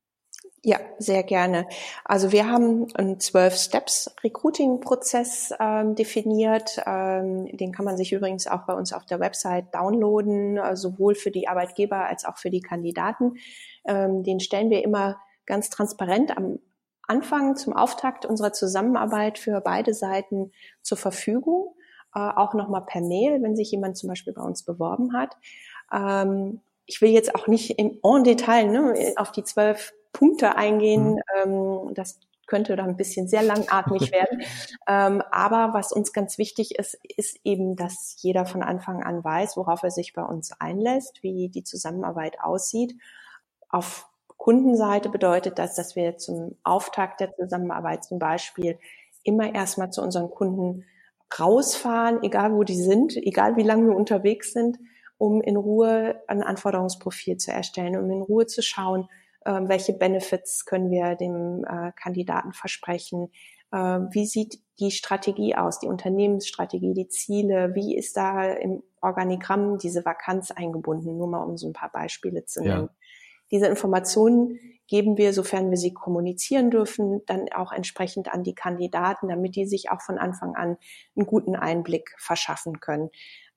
Ja, 0.66 0.80
sehr 0.98 1.22
gerne. 1.24 1.66
Also 2.06 2.32
wir 2.32 2.48
haben 2.48 2.86
einen 2.94 3.20
zwölf 3.20 3.54
Steps 3.54 4.10
Recruiting 4.24 4.80
Prozess 4.80 5.52
ähm, 5.60 5.94
definiert. 5.94 6.80
Ähm, 6.86 7.54
den 7.54 7.70
kann 7.70 7.84
man 7.84 7.98
sich 7.98 8.14
übrigens 8.14 8.46
auch 8.46 8.62
bei 8.62 8.72
uns 8.72 8.94
auf 8.94 9.04
der 9.04 9.20
Website 9.20 9.74
downloaden, 9.74 10.56
äh, 10.56 10.74
sowohl 10.74 11.16
für 11.16 11.30
die 11.30 11.48
Arbeitgeber 11.48 12.06
als 12.06 12.24
auch 12.24 12.38
für 12.38 12.48
die 12.48 12.62
Kandidaten. 12.62 13.34
Ähm, 13.84 14.22
den 14.22 14.40
stellen 14.40 14.70
wir 14.70 14.82
immer 14.82 15.18
ganz 15.44 15.68
transparent 15.68 16.34
am 16.34 16.60
Anfang 17.02 17.56
zum 17.56 17.74
Auftakt 17.74 18.24
unserer 18.24 18.54
Zusammenarbeit 18.54 19.38
für 19.38 19.60
beide 19.60 19.92
Seiten 19.92 20.50
zur 20.80 20.96
Verfügung, 20.96 21.74
äh, 22.14 22.20
auch 22.20 22.54
nochmal 22.54 22.86
per 22.86 23.02
Mail, 23.02 23.42
wenn 23.42 23.54
sich 23.54 23.70
jemand 23.70 23.98
zum 23.98 24.08
Beispiel 24.08 24.32
bei 24.32 24.42
uns 24.42 24.62
beworben 24.62 25.12
hat. 25.12 25.36
Ähm, 25.92 26.62
ich 26.86 27.02
will 27.02 27.10
jetzt 27.10 27.34
auch 27.34 27.48
nicht 27.48 27.78
im 27.78 27.98
en 28.02 28.24
Detail 28.24 28.70
ne, 28.70 29.12
auf 29.16 29.30
die 29.30 29.44
zwölf 29.44 29.92
Punkte 30.14 30.56
eingehen. 30.56 31.16
Mhm. 31.16 31.20
Ähm, 31.44 31.94
das 31.94 32.18
könnte 32.46 32.76
dann 32.76 32.90
ein 32.90 32.96
bisschen 32.96 33.28
sehr 33.28 33.42
langatmig 33.42 34.12
werden. 34.12 34.42
ähm, 34.88 35.22
aber 35.30 35.74
was 35.74 35.92
uns 35.92 36.14
ganz 36.14 36.38
wichtig 36.38 36.78
ist, 36.78 36.98
ist 37.16 37.38
eben, 37.44 37.76
dass 37.76 38.16
jeder 38.20 38.46
von 38.46 38.62
Anfang 38.62 39.02
an 39.02 39.22
weiß, 39.22 39.58
worauf 39.58 39.82
er 39.82 39.90
sich 39.90 40.14
bei 40.14 40.22
uns 40.22 40.52
einlässt, 40.58 41.22
wie 41.22 41.50
die 41.50 41.64
Zusammenarbeit 41.64 42.40
aussieht. 42.40 42.96
Auf 43.68 44.08
Kundenseite 44.36 45.08
bedeutet 45.08 45.58
das, 45.58 45.74
dass 45.74 45.96
wir 45.96 46.16
zum 46.16 46.56
Auftakt 46.64 47.20
der 47.20 47.34
Zusammenarbeit 47.34 48.04
zum 48.04 48.18
Beispiel 48.18 48.78
immer 49.22 49.54
erstmal 49.54 49.90
zu 49.90 50.02
unseren 50.02 50.30
Kunden 50.30 50.84
rausfahren, 51.38 52.22
egal 52.22 52.52
wo 52.52 52.62
die 52.62 52.76
sind, 52.76 53.16
egal 53.16 53.56
wie 53.56 53.62
lange 53.62 53.88
wir 53.88 53.96
unterwegs 53.96 54.52
sind, 54.52 54.78
um 55.16 55.40
in 55.40 55.56
Ruhe 55.56 56.22
ein 56.28 56.42
Anforderungsprofil 56.42 57.38
zu 57.38 57.52
erstellen, 57.52 57.96
um 57.96 58.10
in 58.10 58.20
Ruhe 58.22 58.46
zu 58.46 58.62
schauen, 58.62 59.08
welche 59.44 59.92
Benefits 59.92 60.64
können 60.64 60.90
wir 60.90 61.14
dem 61.16 61.64
äh, 61.64 61.92
Kandidaten 61.96 62.52
versprechen, 62.52 63.30
äh, 63.72 63.76
wie 63.76 64.26
sieht 64.26 64.58
die 64.80 64.90
Strategie 64.90 65.54
aus, 65.54 65.78
die 65.80 65.86
Unternehmensstrategie, 65.86 66.94
die 66.94 67.08
Ziele, 67.08 67.74
wie 67.74 67.96
ist 67.96 68.16
da 68.16 68.52
im 68.52 68.82
Organigramm 69.00 69.78
diese 69.78 70.04
Vakanz 70.04 70.50
eingebunden, 70.50 71.16
nur 71.16 71.28
mal 71.28 71.42
um 71.42 71.56
so 71.56 71.68
ein 71.68 71.72
paar 71.72 71.92
Beispiele 71.92 72.44
zu 72.44 72.62
nennen. 72.62 72.88
Ja. 72.88 72.94
Diese 73.50 73.66
Informationen 73.66 74.58
geben 74.86 75.16
wir, 75.16 75.32
sofern 75.32 75.70
wir 75.70 75.76
sie 75.76 75.94
kommunizieren 75.94 76.70
dürfen, 76.70 77.22
dann 77.26 77.48
auch 77.52 77.72
entsprechend 77.72 78.32
an 78.32 78.42
die 78.42 78.54
Kandidaten, 78.54 79.28
damit 79.28 79.56
die 79.56 79.66
sich 79.66 79.90
auch 79.90 80.00
von 80.00 80.18
Anfang 80.18 80.54
an 80.54 80.76
einen 81.16 81.26
guten 81.26 81.56
Einblick 81.56 82.14
verschaffen 82.18 82.80
können. 82.80 83.10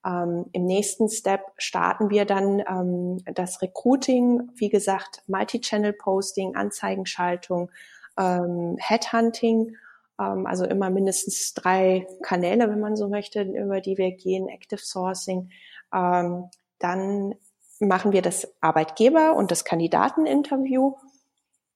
Ähm, 0.06 0.46
Im 0.52 0.64
nächsten 0.64 1.08
Step 1.08 1.42
starten 1.56 2.10
wir 2.10 2.24
dann 2.24 2.60
ähm, 2.60 3.18
das 3.34 3.60
Recruiting, 3.62 4.50
wie 4.54 4.68
gesagt, 4.68 5.22
Multi-Channel-Posting, 5.26 6.54
Anzeigenschaltung, 6.54 7.70
ähm, 8.16 8.76
Headhunting, 8.78 9.76
ähm, 10.20 10.46
also 10.46 10.64
immer 10.64 10.90
mindestens 10.90 11.52
drei 11.54 12.06
Kanäle, 12.22 12.70
wenn 12.70 12.80
man 12.80 12.96
so 12.96 13.08
möchte, 13.08 13.42
über 13.42 13.80
die 13.80 13.98
wir 13.98 14.12
gehen, 14.12 14.48
Active 14.48 14.80
Sourcing. 14.80 15.50
Ähm, 15.92 16.44
dann 16.78 17.34
machen 17.80 18.12
wir 18.12 18.22
das 18.22 18.48
Arbeitgeber- 18.60 19.34
und 19.34 19.50
das 19.50 19.64
Kandidateninterview. 19.64 20.94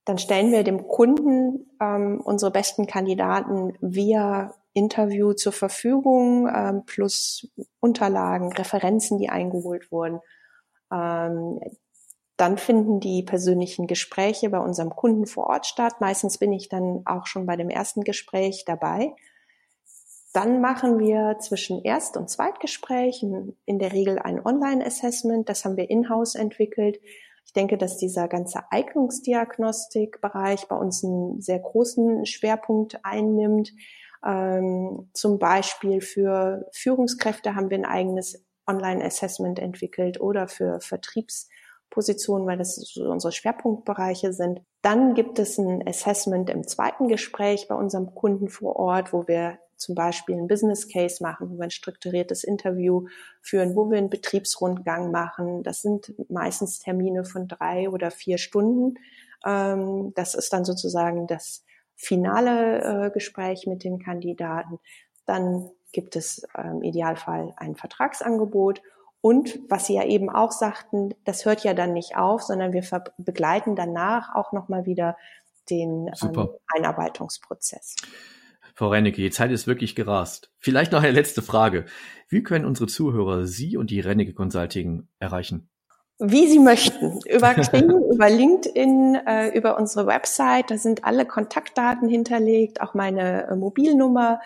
Dann 0.04 0.18
stellen 0.18 0.50
wir 0.50 0.64
dem 0.64 0.88
Kunden 0.88 1.70
ähm, 1.80 2.20
unsere 2.24 2.50
besten 2.50 2.86
Kandidaten 2.86 3.76
via 3.80 4.54
Interview 4.72 5.32
zur 5.32 5.52
Verfügung, 5.52 6.48
ähm, 6.52 6.84
plus 6.86 7.48
Unterlagen, 7.80 8.52
Referenzen, 8.52 9.18
die 9.18 9.28
eingeholt 9.28 9.92
wurden. 9.92 10.20
Ähm, 10.92 11.60
dann 12.36 12.58
finden 12.58 12.98
die 12.98 13.22
persönlichen 13.22 13.86
Gespräche 13.86 14.50
bei 14.50 14.58
unserem 14.58 14.90
Kunden 14.90 15.26
vor 15.26 15.46
Ort 15.46 15.66
statt. 15.66 16.00
Meistens 16.00 16.38
bin 16.38 16.52
ich 16.52 16.68
dann 16.68 17.02
auch 17.04 17.26
schon 17.26 17.46
bei 17.46 17.56
dem 17.56 17.70
ersten 17.70 18.02
Gespräch 18.02 18.64
dabei. 18.66 19.14
Dann 20.32 20.62
machen 20.62 20.98
wir 20.98 21.36
zwischen 21.40 21.84
Erst- 21.84 22.16
und 22.16 22.30
Zweitgesprächen 22.30 23.56
in 23.66 23.78
der 23.78 23.92
Regel 23.92 24.18
ein 24.18 24.44
Online-Assessment. 24.44 25.48
Das 25.48 25.64
haben 25.64 25.76
wir 25.76 25.90
in-house 25.90 26.34
entwickelt. 26.34 26.98
Ich 27.44 27.52
denke, 27.52 27.76
dass 27.76 27.98
dieser 27.98 28.28
ganze 28.28 28.60
Eignungsdiagnostikbereich 28.70 30.68
bei 30.68 30.76
uns 30.76 31.04
einen 31.04 31.40
sehr 31.40 31.58
großen 31.58 32.24
Schwerpunkt 32.26 33.04
einnimmt. 33.04 33.72
Ähm, 34.24 35.10
zum 35.12 35.38
Beispiel 35.38 36.00
für 36.00 36.66
Führungskräfte 36.72 37.54
haben 37.54 37.70
wir 37.70 37.78
ein 37.78 37.84
eigenes 37.84 38.44
Online-Assessment 38.66 39.58
entwickelt 39.58 40.20
oder 40.20 40.48
für 40.48 40.80
Vertriebspositionen, 40.80 42.46
weil 42.46 42.58
das 42.58 42.76
so 42.76 43.10
unsere 43.10 43.32
Schwerpunktbereiche 43.32 44.32
sind. 44.32 44.60
Dann 44.80 45.14
gibt 45.14 45.38
es 45.38 45.58
ein 45.58 45.86
Assessment 45.86 46.48
im 46.50 46.66
zweiten 46.66 47.08
Gespräch 47.08 47.66
bei 47.68 47.74
unserem 47.74 48.14
Kunden 48.14 48.48
vor 48.48 48.76
Ort, 48.76 49.12
wo 49.12 49.26
wir 49.26 49.58
zum 49.82 49.94
Beispiel 49.94 50.36
ein 50.36 50.48
Business 50.48 50.88
Case 50.88 51.22
machen, 51.22 51.50
wo 51.50 51.56
wir 51.56 51.64
ein 51.64 51.70
strukturiertes 51.70 52.44
Interview 52.44 53.06
führen, 53.40 53.76
wo 53.76 53.90
wir 53.90 53.98
einen 53.98 54.10
Betriebsrundgang 54.10 55.10
machen. 55.10 55.62
Das 55.62 55.82
sind 55.82 56.14
meistens 56.30 56.78
Termine 56.78 57.24
von 57.24 57.48
drei 57.48 57.90
oder 57.90 58.10
vier 58.10 58.38
Stunden. 58.38 58.98
Ähm, 59.44 60.12
das 60.14 60.34
ist 60.34 60.52
dann 60.52 60.64
sozusagen 60.64 61.26
das 61.26 61.64
finale 61.94 63.06
äh, 63.06 63.10
Gespräch 63.10 63.66
mit 63.66 63.84
den 63.84 63.98
Kandidaten. 63.98 64.78
Dann 65.26 65.70
gibt 65.92 66.16
es 66.16 66.46
im 66.56 66.82
Idealfall 66.82 67.54
ein 67.56 67.76
Vertragsangebot. 67.76 68.80
Und 69.20 69.60
was 69.68 69.86
Sie 69.86 69.94
ja 69.94 70.04
eben 70.04 70.30
auch 70.30 70.50
sagten, 70.50 71.14
das 71.24 71.44
hört 71.44 71.62
ja 71.62 71.74
dann 71.74 71.92
nicht 71.92 72.16
auf, 72.16 72.42
sondern 72.42 72.72
wir 72.72 72.82
begleiten 73.18 73.76
danach 73.76 74.34
auch 74.34 74.52
nochmal 74.52 74.84
wieder 74.84 75.16
den 75.70 76.10
ähm, 76.22 76.48
Einarbeitungsprozess. 76.74 77.96
Frau 78.74 78.88
Rennecke, 78.88 79.20
die 79.20 79.30
Zeit 79.30 79.50
ist 79.50 79.66
wirklich 79.66 79.94
gerast. 79.94 80.50
Vielleicht 80.58 80.92
noch 80.92 81.02
eine 81.02 81.12
letzte 81.12 81.42
Frage. 81.42 81.84
Wie 82.28 82.42
können 82.42 82.64
unsere 82.64 82.86
Zuhörer 82.86 83.46
Sie 83.46 83.76
und 83.76 83.90
die 83.90 84.00
Rennecke 84.00 84.32
Consulting 84.32 85.08
erreichen? 85.18 85.68
wie 86.22 86.46
Sie 86.46 86.60
möchten. 86.60 87.20
Über 87.28 87.54
Xing, 87.54 87.90
über 88.12 88.30
LinkedIn, 88.30 89.16
äh, 89.26 89.48
über 89.56 89.76
unsere 89.76 90.06
Website. 90.06 90.70
Da 90.70 90.78
sind 90.78 91.04
alle 91.04 91.26
Kontaktdaten 91.26 92.08
hinterlegt, 92.08 92.80
auch 92.80 92.94
meine 92.94 93.48
äh, 93.48 93.56
Mobilnummer. 93.56 94.40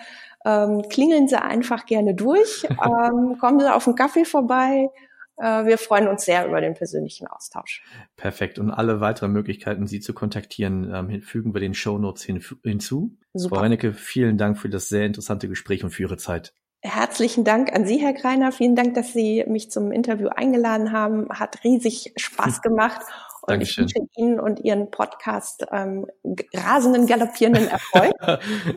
Ähm, 0.45 0.83
klingeln 0.89 1.29
Sie 1.29 1.41
einfach 1.41 1.87
gerne 1.87 2.15
durch. 2.15 2.67
Ähm, 2.87 3.37
kommen 3.39 3.61
Sie 3.61 3.73
auf 3.73 3.85
den 3.85 3.95
Kaffee 3.95 4.25
vorbei. 4.25 4.91
Äh, 5.38 5.66
wir 5.66 5.79
freuen 5.79 6.09
uns 6.09 6.25
sehr 6.25 6.46
über 6.46 6.61
den 6.61 6.75
persönlichen 6.75 7.27
Austausch. 7.27 7.85
Perfekt. 8.16 8.59
Und 8.59 8.70
alle 8.70 9.01
weiteren 9.01 9.33
Möglichkeiten, 9.33 9.87
Sie 9.87 10.01
zu 10.01 10.14
kontaktieren, 10.14 10.92
ähm, 10.92 11.22
fügen 11.22 11.55
wir 11.55 11.61
den 11.61 11.75
Show 11.75 11.99
Notes 11.99 12.22
hin, 12.22 12.42
hinzu. 12.62 13.16
Super. 13.35 13.57
Frau 13.57 13.62
Rennecke, 13.62 13.92
vielen 13.92 14.38
Dank 14.38 14.59
für 14.59 14.68
das 14.68 14.88
sehr 14.88 15.05
interessante 15.07 15.49
Gespräch 15.49 15.85
und 15.85 15.90
für 15.90 16.03
Ihre 16.03 16.16
Zeit. 16.16 16.55
Herzlichen 16.83 17.44
Dank 17.44 17.72
an 17.72 17.87
Sie, 17.87 17.99
Herr 17.99 18.12
Greiner. 18.12 18.53
Vielen 18.53 18.77
Dank, 18.77 18.94
dass 18.94 19.12
Sie 19.12 19.44
mich 19.49 19.70
zum 19.70 19.92
Interview 19.92 20.29
eingeladen 20.29 20.92
haben. 20.92 21.29
Hat 21.31 21.64
riesig 21.64 22.12
Spaß 22.16 22.62
gemacht. 22.62 23.01
Und 23.42 23.53
Dankeschön. 23.53 23.87
ich 23.87 23.94
wünsche 23.94 24.11
Ihnen 24.16 24.40
und 24.40 24.61
Ihren 24.61 24.90
Podcast 24.90 25.66
ähm, 25.70 26.07
rasenden, 26.55 27.07
galoppierenden 27.07 27.68
Erfolg. 27.68 28.12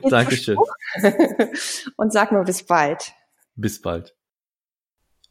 Dankeschön. 0.09 0.57
und 1.97 2.13
sag 2.13 2.31
mal 2.31 2.43
bis 2.43 2.65
bald. 2.65 3.13
Bis 3.55 3.81
bald. 3.81 4.18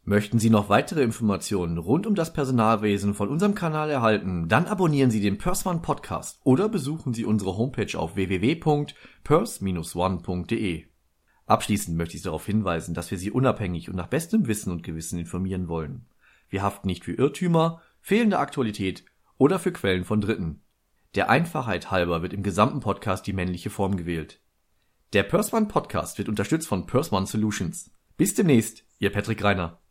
Möchten 0.09 0.39
Sie 0.39 0.49
noch 0.49 0.71
weitere 0.71 1.03
Informationen 1.03 1.77
rund 1.77 2.07
um 2.07 2.15
das 2.15 2.33
Personalwesen 2.33 3.13
von 3.13 3.29
unserem 3.29 3.55
Kanal 3.55 3.91
erhalten, 3.91 4.49
dann 4.49 4.65
abonnieren 4.65 5.11
Sie 5.11 5.21
den 5.21 5.37
Persman 5.37 5.83
Podcast 5.83 6.41
oder 6.45 6.71
besuchen 6.71 7.13
Sie 7.13 7.27
unsere 7.27 7.59
Homepage 7.59 7.99
auf 7.99 8.17
www.pers-one.de. 8.17 10.85
Abschließend 11.45 11.99
möchte 11.99 12.17
ich 12.17 12.23
darauf 12.23 12.47
hinweisen, 12.47 12.95
dass 12.95 13.11
wir 13.11 13.19
Sie 13.19 13.31
unabhängig 13.31 13.91
und 13.91 13.97
nach 13.97 14.07
bestem 14.07 14.47
Wissen 14.47 14.73
und 14.73 14.83
Gewissen 14.83 15.19
informieren 15.19 15.69
wollen. 15.69 16.07
Wir 16.49 16.63
haften 16.63 16.87
nicht 16.87 17.05
für 17.05 17.13
Irrtümer, 17.13 17.83
fehlende 18.01 18.39
Aktualität 18.39 19.05
oder 19.37 19.59
für 19.59 19.73
Quellen 19.73 20.07
von 20.07 20.23
Dritten. 20.23 20.63
Der 21.17 21.29
Einfachheit 21.29 21.91
halber 21.91 22.23
wird 22.23 22.33
im 22.33 22.43
gesamten 22.43 22.81
Podcast 22.81 23.27
die 23.27 23.35
männliche 23.35 23.69
Form 23.69 23.99
gewählt. 23.99 24.41
Der 25.13 25.25
Persman 25.25 25.69
Podcast 25.69 26.17
wird 26.17 26.31
unterstützt 26.31 26.67
von 26.67 26.87
Persman 26.87 27.27
Solutions. 27.27 27.91
Bis 28.17 28.33
demnächst, 28.33 28.87
Ihr 29.01 29.13
Patrick 29.13 29.45
Reiner. 29.45 29.83